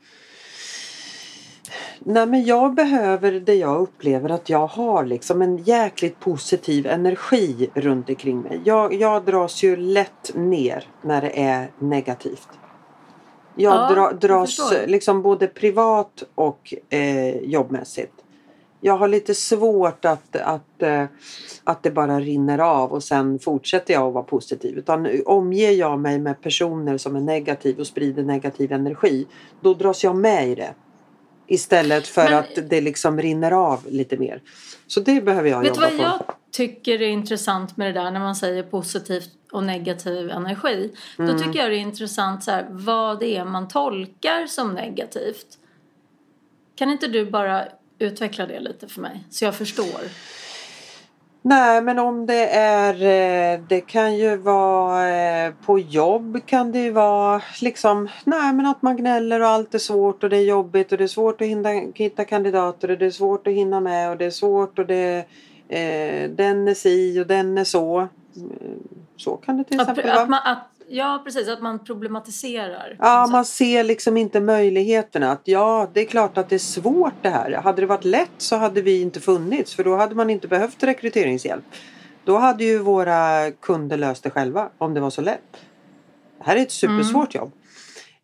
Nej 2.01 2.27
men 2.27 2.45
jag 2.45 2.75
behöver 2.75 3.33
det 3.33 3.55
jag 3.55 3.81
upplever 3.81 4.29
att 4.31 4.49
jag 4.49 4.67
har 4.67 5.05
liksom 5.07 5.43
en 5.43 5.57
jäkligt 5.57 6.21
positiv 6.21 6.87
energi 6.87 7.71
runt 7.75 8.09
omkring 8.09 8.41
mig. 8.41 8.61
Jag, 8.65 8.95
jag 8.95 9.25
dras 9.25 9.63
ju 9.63 9.77
lätt 9.77 10.31
ner 10.35 10.85
när 11.03 11.21
det 11.21 11.41
är 11.43 11.71
negativt. 11.79 12.49
Jag 13.57 13.75
Ja, 13.75 13.95
dra, 13.95 14.01
jag 14.01 14.17
dras 14.21 14.57
förstår. 14.57 14.87
liksom 14.87 15.23
både 15.23 15.47
privat 15.47 16.23
och 16.35 16.75
eh, 16.89 17.37
jobbmässigt. 17.37 18.13
Jag 18.81 18.97
har 18.97 19.09
lite 19.09 19.35
svårt 19.35 20.05
att, 20.05 20.37
att, 20.37 20.83
eh, 20.83 21.05
att 21.65 21.83
det 21.83 21.91
bara 21.91 22.21
rinner 22.21 22.59
av 22.59 22.93
och 22.93 23.05
sen 23.05 23.39
fortsätter 23.39 23.95
jag 23.95 24.07
att 24.09 24.15
vara 24.15 24.25
positiv. 24.25 24.79
Utan 24.79 25.09
omger 25.27 25.71
jag 25.71 25.99
mig 25.99 26.19
med 26.19 26.43
personer 26.43 26.99
som 26.99 27.17
är 27.17 27.21
negativa 27.21 27.81
och 27.81 27.87
sprider 27.87 28.23
negativ 28.23 28.73
energi, 28.73 29.27
då 29.61 29.75
dras 29.75 30.05
jag 30.05 30.17
med 30.17 30.49
i 30.49 30.55
det. 30.55 30.75
Istället 31.47 32.07
för 32.07 32.25
Men- 32.25 32.39
att 32.39 32.71
det 32.71 32.81
liksom 32.81 33.21
rinner 33.21 33.51
av 33.53 33.81
lite 33.89 34.17
mer. 34.17 34.43
Så 34.87 35.01
det 35.01 35.21
behöver 35.25 35.51
jag 35.51 35.61
Vet 35.63 35.75
du 35.75 35.81
jobba 35.81 36.03
vad 36.03 36.19
på. 36.19 36.25
jag 36.27 36.35
tycker 36.51 37.03
är 37.03 37.09
intressant 37.09 37.77
med 37.77 37.95
det 37.95 38.01
där 38.01 38.11
när 38.11 38.21
man 38.21 38.37
säger 38.37 38.63
positiv 38.63 39.23
och 39.53 39.65
negativ 39.65 40.31
energi? 40.31 40.93
Mm. 41.19 41.33
Då 41.33 41.39
tycker 41.43 41.59
jag 41.59 41.71
det 41.71 41.77
är 41.77 41.81
intressant 41.81 42.45
så 42.45 42.51
här, 42.51 42.67
vad 42.71 43.21
det 43.21 43.37
är 43.37 43.45
man 43.45 43.69
tolkar 43.69 44.47
som 44.47 44.75
negativt. 44.75 45.47
Kan 46.77 46.91
inte 46.91 47.07
du 47.09 47.31
bara 47.31 47.65
utveckla 48.01 48.47
det 48.47 48.61
lite 48.61 48.89
för 48.89 49.01
mig 49.01 49.25
så 49.31 49.45
jag 49.45 49.55
förstår? 49.55 50.01
Nej 51.43 51.83
men 51.83 51.99
om 51.99 52.27
det 52.27 52.49
är 52.57 52.95
eh, 53.55 53.61
Det 53.69 53.81
kan 53.81 54.17
ju 54.17 54.37
vara 54.37 55.09
eh, 55.09 55.53
På 55.67 55.79
jobb 55.79 56.41
kan 56.47 56.73
det 56.73 56.79
ju 56.79 56.91
vara 56.91 57.43
liksom 57.61 58.09
Nej 58.25 58.53
men 58.53 58.67
att 58.67 58.83
man 58.83 58.97
gnäller 58.97 59.41
och 59.41 59.49
allt 59.49 59.75
är 59.75 59.79
svårt 59.79 60.25
och 60.25 60.31
det 60.31 60.37
är 60.37 60.45
jobbigt 60.45 60.93
och 60.93 60.99
det 60.99 61.05
är 61.05 61.09
svårt 61.09 61.41
att 61.41 61.47
hinna, 61.47 61.69
hitta 61.95 62.25
kandidater 62.25 62.91
och 62.91 62.99
det 62.99 63.07
är 63.07 63.11
svårt 63.11 63.47
att 63.47 63.53
hinna 63.53 63.81
med 63.81 64.11
och 64.11 64.17
det 64.17 64.25
är 64.25 64.31
svårt 64.31 64.79
och 64.79 64.87
det 64.87 65.25
eh, 65.69 66.31
Den 66.31 66.69
är 66.69 66.75
si 66.75 67.21
och 67.21 67.27
den 67.27 67.59
är 67.59 67.65
så 67.65 68.09
Mm, 68.37 68.83
Så 69.17 69.37
kan 69.37 69.57
det 69.57 69.65
till 69.65 69.81
exempel 69.81 70.07
vara. 70.07 70.23
att 70.23 70.29
man, 70.29 70.41
att, 70.45 70.70
ja, 70.91 71.23
precis. 71.25 71.49
Att 71.49 71.63
man 71.63 71.85
problematiserar. 71.85 72.97
Ja, 72.99 73.29
man 73.33 73.45
ser 73.45 73.85
liksom 73.85 74.17
inte 74.17 74.41
möjligheterna. 74.41 75.33
Att 75.33 75.43
ja, 75.45 75.91
det 75.93 76.01
är 76.01 76.07
klart 76.07 76.39
att 76.39 76.49
det 76.49 76.57
är 76.57 76.59
svårt 76.59 77.23
det 77.23 77.31
här. 77.31 77.53
Hade 77.53 77.83
det 77.83 77.87
varit 77.87 78.05
lätt 78.05 78.31
så 78.39 78.57
hade 78.57 78.83
vi 78.83 79.01
inte 79.01 79.21
funnits 79.21 79.75
för 79.75 79.85
då 79.85 79.97
hade 79.97 80.15
man 80.15 80.31
inte 80.31 80.49
behövt 80.49 80.83
rekryteringshjälp. 80.83 81.65
Då 82.25 82.37
hade 82.37 82.65
ju 82.65 82.79
våra 82.79 83.51
kunder 83.51 83.97
löst 83.97 84.23
det 84.23 84.31
själva 84.31 84.71
om 84.79 84.95
det 84.95 85.01
var 85.01 85.11
så 85.11 85.23
lätt. 85.23 85.57
Det 86.39 86.45
här 86.45 86.57
är 86.57 86.61
ett 86.61 86.73
supersvårt 86.73 87.35
jobb. 87.35 87.53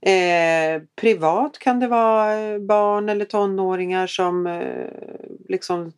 Eh, 0.01 0.83
privat 0.97 1.59
kan 1.59 1.81
det 1.81 1.89
vara 1.89 2.41
eh, 2.41 2.59
barn 2.59 3.09
eller 3.09 3.25
tonåringar 3.25 4.07
som 4.07 4.47
eh, 4.47 4.89
liksom 5.49 5.93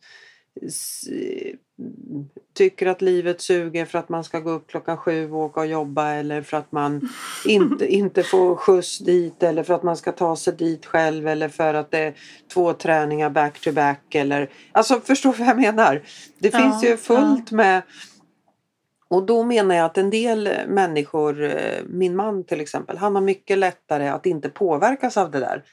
tycker 2.59 2.87
att 2.87 3.01
livet 3.01 3.41
suger 3.41 3.85
för 3.85 3.99
att 3.99 4.09
man 4.09 4.23
ska 4.23 4.39
gå 4.39 4.49
upp 4.49 4.67
klockan 4.67 4.97
sju 4.97 5.31
och 5.31 5.39
åka 5.39 5.59
och 5.59 5.67
jobba 5.67 6.09
eller 6.09 6.41
för 6.41 6.57
att 6.57 6.71
man 6.71 7.09
inte, 7.45 7.87
inte 7.93 8.23
får 8.23 8.55
skjuts 8.55 8.99
dit 8.99 9.43
eller 9.43 9.63
för 9.63 9.73
att 9.73 9.83
man 9.83 9.97
ska 9.97 10.11
ta 10.11 10.35
sig 10.35 10.53
dit 10.53 10.85
själv 10.85 11.27
eller 11.27 11.49
för 11.49 11.73
att 11.73 11.91
det 11.91 11.99
är 11.99 12.13
två 12.53 12.73
träningar 12.73 13.29
back 13.29 13.59
to 13.59 13.71
back 13.71 14.15
eller 14.15 14.49
alltså 14.71 14.99
förstår 14.99 15.31
du 15.31 15.37
vad 15.37 15.47
jag 15.47 15.57
menar? 15.57 16.01
Det 16.39 16.53
Ja, 16.53 16.59
finns 16.59 16.83
ju 16.83 16.97
fullt 16.97 17.51
med 17.51 17.81
och 19.07 19.25
då 19.25 19.43
menar 19.43 19.75
jag 19.75 19.85
att 19.85 19.97
en 19.97 20.09
del 20.09 20.49
människor, 20.67 21.43
eh, 21.43 21.83
min 21.87 22.15
man 22.15 22.43
till 22.43 22.61
exempel, 22.61 22.97
han 22.97 23.15
har 23.15 23.21
mycket 23.21 23.57
lättare 23.57 24.07
att 24.07 24.25
inte 24.25 24.49
påverkas 24.49 25.17
av 25.17 25.31
det 25.31 25.39
där. 25.39 25.63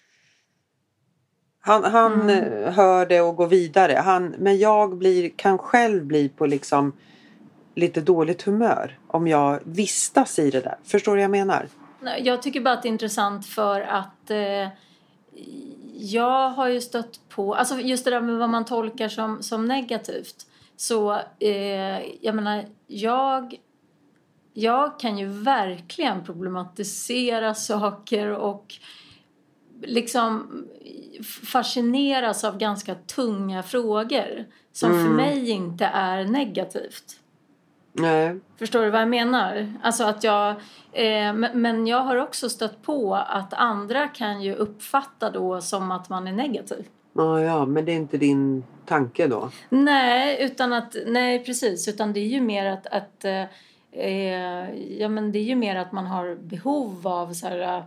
Han, 1.66 1.85
han 1.85 2.12
Mm. 2.20 2.64
eh, 2.64 2.72
hör 2.72 3.07
det 3.07 3.20
och 3.20 3.37
går 3.37 3.46
vidare. 3.46 3.92
Han, 4.05 4.35
men 4.38 4.59
jag 4.59 4.96
blir, 4.96 5.31
kan 5.37 5.59
själv 5.59 6.05
bli 6.05 6.29
på 6.29 6.46
liksom 6.46 6.92
lite 7.74 8.00
dåligt 8.00 8.42
humör 8.42 8.98
om 9.09 9.29
jag 9.29 9.61
vistas 9.64 10.38
i 10.38 10.50
det 10.50 10.61
där. 10.61 10.76
Förstår 10.85 11.12
du 11.12 11.16
vad 11.16 11.24
jag 11.24 11.31
menar? 11.46 11.68
Jag 12.18 12.42
tycker 12.42 12.61
bara 12.61 12.74
att 12.74 12.83
det 12.83 12.88
är 12.88 12.90
intressant 12.90 13.46
för 13.46 13.81
att 13.81 14.31
eh, 14.31 14.68
jag 15.94 16.50
har 16.50 16.68
ju 16.68 16.81
stött 16.81 17.20
på, 17.29 17.55
alltså 17.55 17.81
just 17.81 18.05
det 18.05 18.11
där 18.11 18.20
med 18.20 18.37
vad 18.38 18.48
man 18.50 18.64
tolkar 18.64 19.09
som, 19.09 19.42
som 19.42 19.64
negativt. 19.66 20.46
Så 20.76 21.12
eh, 21.38 22.07
jag 22.20 22.35
menar, 22.35 22.64
jag, 22.87 23.55
jag 24.52 25.00
kan 25.00 25.18
ju 25.18 25.26
verkligen 25.26 26.24
problematisera 26.24 27.55
saker 27.55 28.31
och 28.31 28.74
liksom 29.83 30.65
fascineras 31.45 32.45
av 32.45 32.59
ganska 32.59 32.95
tunga 32.95 33.62
frågor 33.62 34.45
som 34.73 34.91
Mm. 34.93 35.05
för 35.07 35.12
mig 35.15 35.51
inte 35.51 35.85
är 35.85 36.25
negativt. 36.25 37.21
Nej. 37.93 38.41
Förstår 38.59 38.83
du 38.85 38.91
vad 38.91 39.01
jag 39.01 39.09
menar? 39.09 39.73
Alltså 39.83 40.05
att 40.05 40.25
jag, 40.25 40.51
eh, 40.93 41.33
men- 41.55 41.87
jag 41.87 42.01
har 42.01 42.17
också 42.17 42.49
stött 42.49 42.83
på 42.83 43.15
att 43.15 43.55
andra 43.55 44.09
kan 44.09 44.43
ju 44.43 44.55
uppfatta 44.55 45.31
då 45.31 45.61
som 45.61 45.91
att 45.91 46.09
man 46.09 46.27
är 46.29 46.33
negativ. 46.33 46.85
Ja, 47.12 47.41
ja, 47.43 47.67
men 47.67 47.85
det 47.85 47.93
är 47.93 47.97
inte 47.97 48.17
din 48.19 48.65
tanke 48.87 49.27
då? 49.27 49.51
Nej, 49.69 50.45
utan 50.45 50.73
att, 50.73 50.97
nej 51.07 51.45
precis, 51.45 51.89
utan 51.89 52.12
det 52.12 52.21
är 52.21 52.27
ju 52.29 52.41
mer 52.41 52.67
att, 52.67 52.87
att 52.87 53.25
eh, 53.25 53.45
eh, 53.93 54.71
ja 55.01 55.09
men 55.09 55.33
det 55.33 55.39
är 55.39 55.43
ju 55.43 55.57
mer 55.57 55.77
att 55.77 55.93
man 55.93 56.07
har 56.07 56.35
behov 56.35 57.07
av 57.09 57.33
så 57.33 57.47
här, 57.47 57.85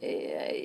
eh, 0.00 0.56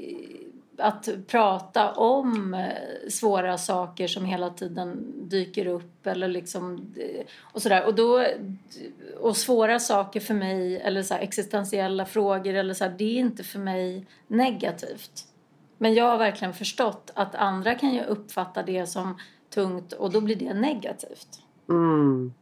att 0.77 1.09
prata 1.27 1.91
om 1.91 2.53
eh, 2.53 3.09
svåra 3.09 3.57
saker 3.57 4.07
som 4.07 4.25
hela 4.25 4.49
tiden 4.49 5.13
dyker 5.29 5.67
upp 5.67 6.07
eller 6.07 6.27
liksom 6.27 6.93
eh, 6.97 7.25
och 7.39 7.61
sådär 7.61 7.85
och 7.85 7.95
då 7.95 8.25
och 9.19 9.37
svåra 9.37 9.79
saker 9.79 10.19
för 10.19 10.33
mig 10.33 10.79
eller 10.79 11.03
så 11.03 11.13
här, 11.13 11.21
existentiella 11.21 12.05
frågor 12.05 12.53
eller 12.53 12.73
så 12.73 12.83
här, 12.83 12.95
det 12.97 13.03
är 13.03 13.19
inte 13.19 13.43
för 13.43 13.59
mig 13.59 14.05
negativt. 14.27 15.27
Men 15.77 15.93
jag 15.93 16.05
har 16.05 16.17
verkligen 16.17 16.53
förstått 16.53 17.11
att 17.15 17.35
andra 17.35 17.75
kan 17.75 17.93
ju 17.93 18.03
uppfatta 18.03 18.63
det 18.63 18.87
som 18.87 19.17
tungt 19.49 19.93
och 19.93 20.11
då 20.11 20.21
blir 20.21 20.35
det 20.35 20.53
negativt. 20.53 21.41
Mm. 21.69 22.33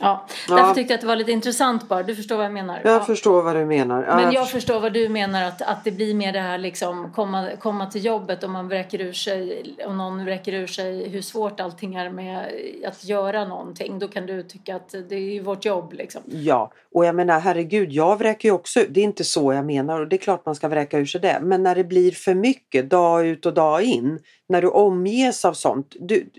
Ja, 0.00 0.26
Ja. 0.48 0.56
därför 0.56 0.74
tyckte 0.74 0.92
jag 0.92 0.96
att 0.96 1.00
det 1.00 1.06
var 1.06 1.16
lite 1.16 1.32
intressant 1.32 1.88
bara. 1.88 2.02
Du 2.02 2.16
förstår 2.16 2.36
vad 2.36 2.44
jag 2.44 2.52
menar? 2.52 2.80
Jag 2.84 2.94
Ja. 2.94 3.00
förstår 3.04 3.42
vad 3.42 3.56
du 3.56 3.64
menar. 3.64 4.04
Ja, 4.08 4.16
Men 4.16 4.32
jag 4.32 4.42
förstår. 4.44 4.58
förstår 4.60 4.80
vad 4.80 4.92
du 4.92 5.08
menar 5.08 5.42
att, 5.44 5.62
att 5.62 5.84
det 5.84 5.90
blir 5.90 6.14
mer 6.14 6.32
det 6.32 6.40
här 6.40 6.58
liksom 6.58 7.12
komma, 7.12 7.48
komma 7.60 7.86
till 7.86 8.04
jobbet 8.04 8.42
och 8.44 8.50
man 8.50 8.68
vräker 8.68 9.00
ur 9.00 9.12
sig 9.12 9.62
om 9.86 9.96
någon 9.98 10.24
vräker 10.24 10.52
ur 10.52 10.66
sig 10.66 11.08
hur 11.08 11.22
svårt 11.22 11.60
allting 11.60 11.94
är 11.94 12.10
med 12.10 12.46
att 12.86 13.04
göra 13.04 13.44
någonting. 13.44 13.98
Då 13.98 14.08
kan 14.08 14.26
du 14.26 14.42
tycka 14.42 14.76
att 14.76 14.94
det 15.08 15.16
är 15.16 15.40
vårt 15.42 15.64
jobb 15.64 15.92
liksom. 15.92 16.22
Ja, 16.26 16.72
och 16.94 17.04
jag 17.04 17.14
menar 17.14 17.40
herregud, 17.40 17.92
jag 17.92 18.16
vräker 18.18 18.48
ju 18.48 18.52
också 18.54 18.80
Det 18.88 19.00
är 19.00 19.04
inte 19.04 19.24
så 19.24 19.52
jag 19.52 19.64
menar 19.66 20.00
och 20.00 20.08
det 20.08 20.16
är 20.16 20.20
klart 20.20 20.46
man 20.46 20.54
ska 20.54 20.68
vräka 20.68 20.98
ur 20.98 21.06
sig 21.06 21.20
det. 21.20 21.38
Men 21.42 21.62
när 21.62 21.74
det 21.74 21.84
blir 21.84 22.10
för 22.12 22.34
mycket 22.34 22.90
dag 22.90 23.26
ut 23.26 23.46
och 23.46 23.54
dag 23.54 23.82
in. 23.82 24.18
När 24.48 24.62
du 24.62 24.68
omges 24.68 25.44
av 25.44 25.52
sånt. 25.52 25.96
Du, 26.00 26.30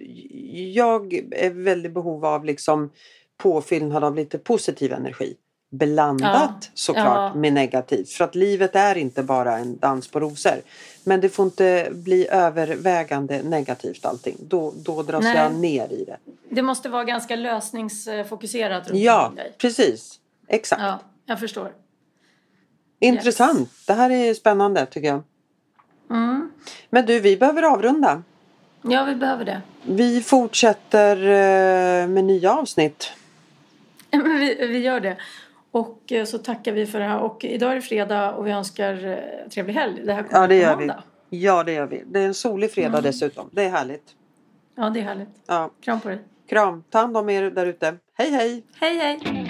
jag 0.73 1.13
är 1.31 1.63
väldigt 1.63 1.93
behov 1.93 2.25
av 2.25 2.45
liksom 2.45 2.89
påfyllnad 3.37 4.03
av 4.03 4.15
lite 4.15 4.37
positiv 4.37 4.93
energi. 4.93 5.35
Blandat 5.69 6.51
Ja, 6.61 6.69
såklart 6.73 7.33
ja. 7.33 7.39
med 7.39 7.53
negativt. 7.53 8.09
För 8.09 8.23
att 8.23 8.35
livet 8.35 8.75
är 8.75 8.97
inte 8.97 9.23
bara 9.23 9.57
en 9.57 9.77
dans 9.77 10.07
på 10.07 10.19
rosor. 10.19 10.61
Men 11.03 11.21
det 11.21 11.29
får 11.29 11.45
inte 11.45 11.89
bli 11.91 12.27
övervägande 12.27 13.43
negativt 13.43 14.05
allting. 14.05 14.37
Då, 14.39 14.73
då 14.75 15.03
dras 15.03 15.23
Nej. 15.23 15.37
jag 15.37 15.55
ner 15.55 15.93
i 15.93 16.05
det. 16.05 16.17
Det 16.49 16.61
måste 16.61 16.89
vara 16.89 17.03
ganska 17.03 17.35
lösningsfokuserat 17.35 18.83
Ja, 18.93 19.33
precis. 19.57 20.19
Exakt. 20.47 20.81
Ja, 20.81 20.99
jag 21.25 21.39
förstår. 21.39 21.71
Intressant. 22.99 23.69
Det 23.87 23.93
här 23.93 24.09
är 24.09 24.33
spännande 24.33 24.85
tycker 24.85 25.07
jag. 25.07 25.23
Mm. 26.09 26.51
Men 26.89 27.05
du, 27.05 27.19
vi 27.19 27.37
behöver 27.37 27.63
avrunda. 27.63 28.23
Ja, 28.81 29.03
vi 29.03 29.15
behöver 29.15 29.45
det. 29.45 29.61
Vi 29.83 30.21
fortsätter 30.21 31.17
eh, 31.17 32.07
med 32.07 32.23
nya 32.23 32.53
avsnitt. 32.53 33.11
Men 34.23 34.39
vi, 34.39 34.55
vi 34.67 34.77
gör 34.79 34.99
det. 34.99 35.17
Och 35.71 36.11
eh, 36.11 36.25
så 36.25 36.37
tackar 36.37 36.71
vi 36.71 36.85
för 36.85 36.99
det 36.99 37.05
här. 37.05 37.19
Och 37.19 37.43
idag 37.45 37.71
är 37.71 37.75
det 37.75 37.81
fredag 37.81 38.31
och 38.33 38.47
vi 38.47 38.51
önskar 38.51 39.05
eh, 39.07 39.49
trevlig 39.49 39.73
helg. 39.73 40.01
Det 40.05 40.13
här 40.13 40.23
kommer 40.23 40.41
Ja, 40.41 40.47
det 40.47 40.55
gör 40.55 40.75
vi. 40.75 40.91
Ja, 41.29 41.63
det 41.63 41.73
gör 41.73 41.85
vi. 41.87 42.03
Det 42.07 42.19
är 42.19 42.25
en 42.25 42.33
solig 42.33 42.71
fredag 42.71 42.87
Mm. 42.89 43.03
dessutom. 43.03 43.49
Det 43.51 43.63
är 43.63 43.69
härligt. 43.69 44.03
Ja, 44.75 44.89
det 44.89 44.99
är 44.99 45.03
härligt. 45.03 45.29
Ja. 45.47 45.71
Kram 45.81 45.99
på 45.99 46.09
dig. 46.09 46.19
Kram. 46.49 46.83
Ta 46.89 46.99
hand 46.99 47.17
om 47.17 47.29
er 47.29 47.43
där 47.51 47.65
ute. 47.65 47.95
Hej, 48.17 48.31
hej! 48.31 48.63
Hej, 48.79 48.97
hej! 48.97 49.46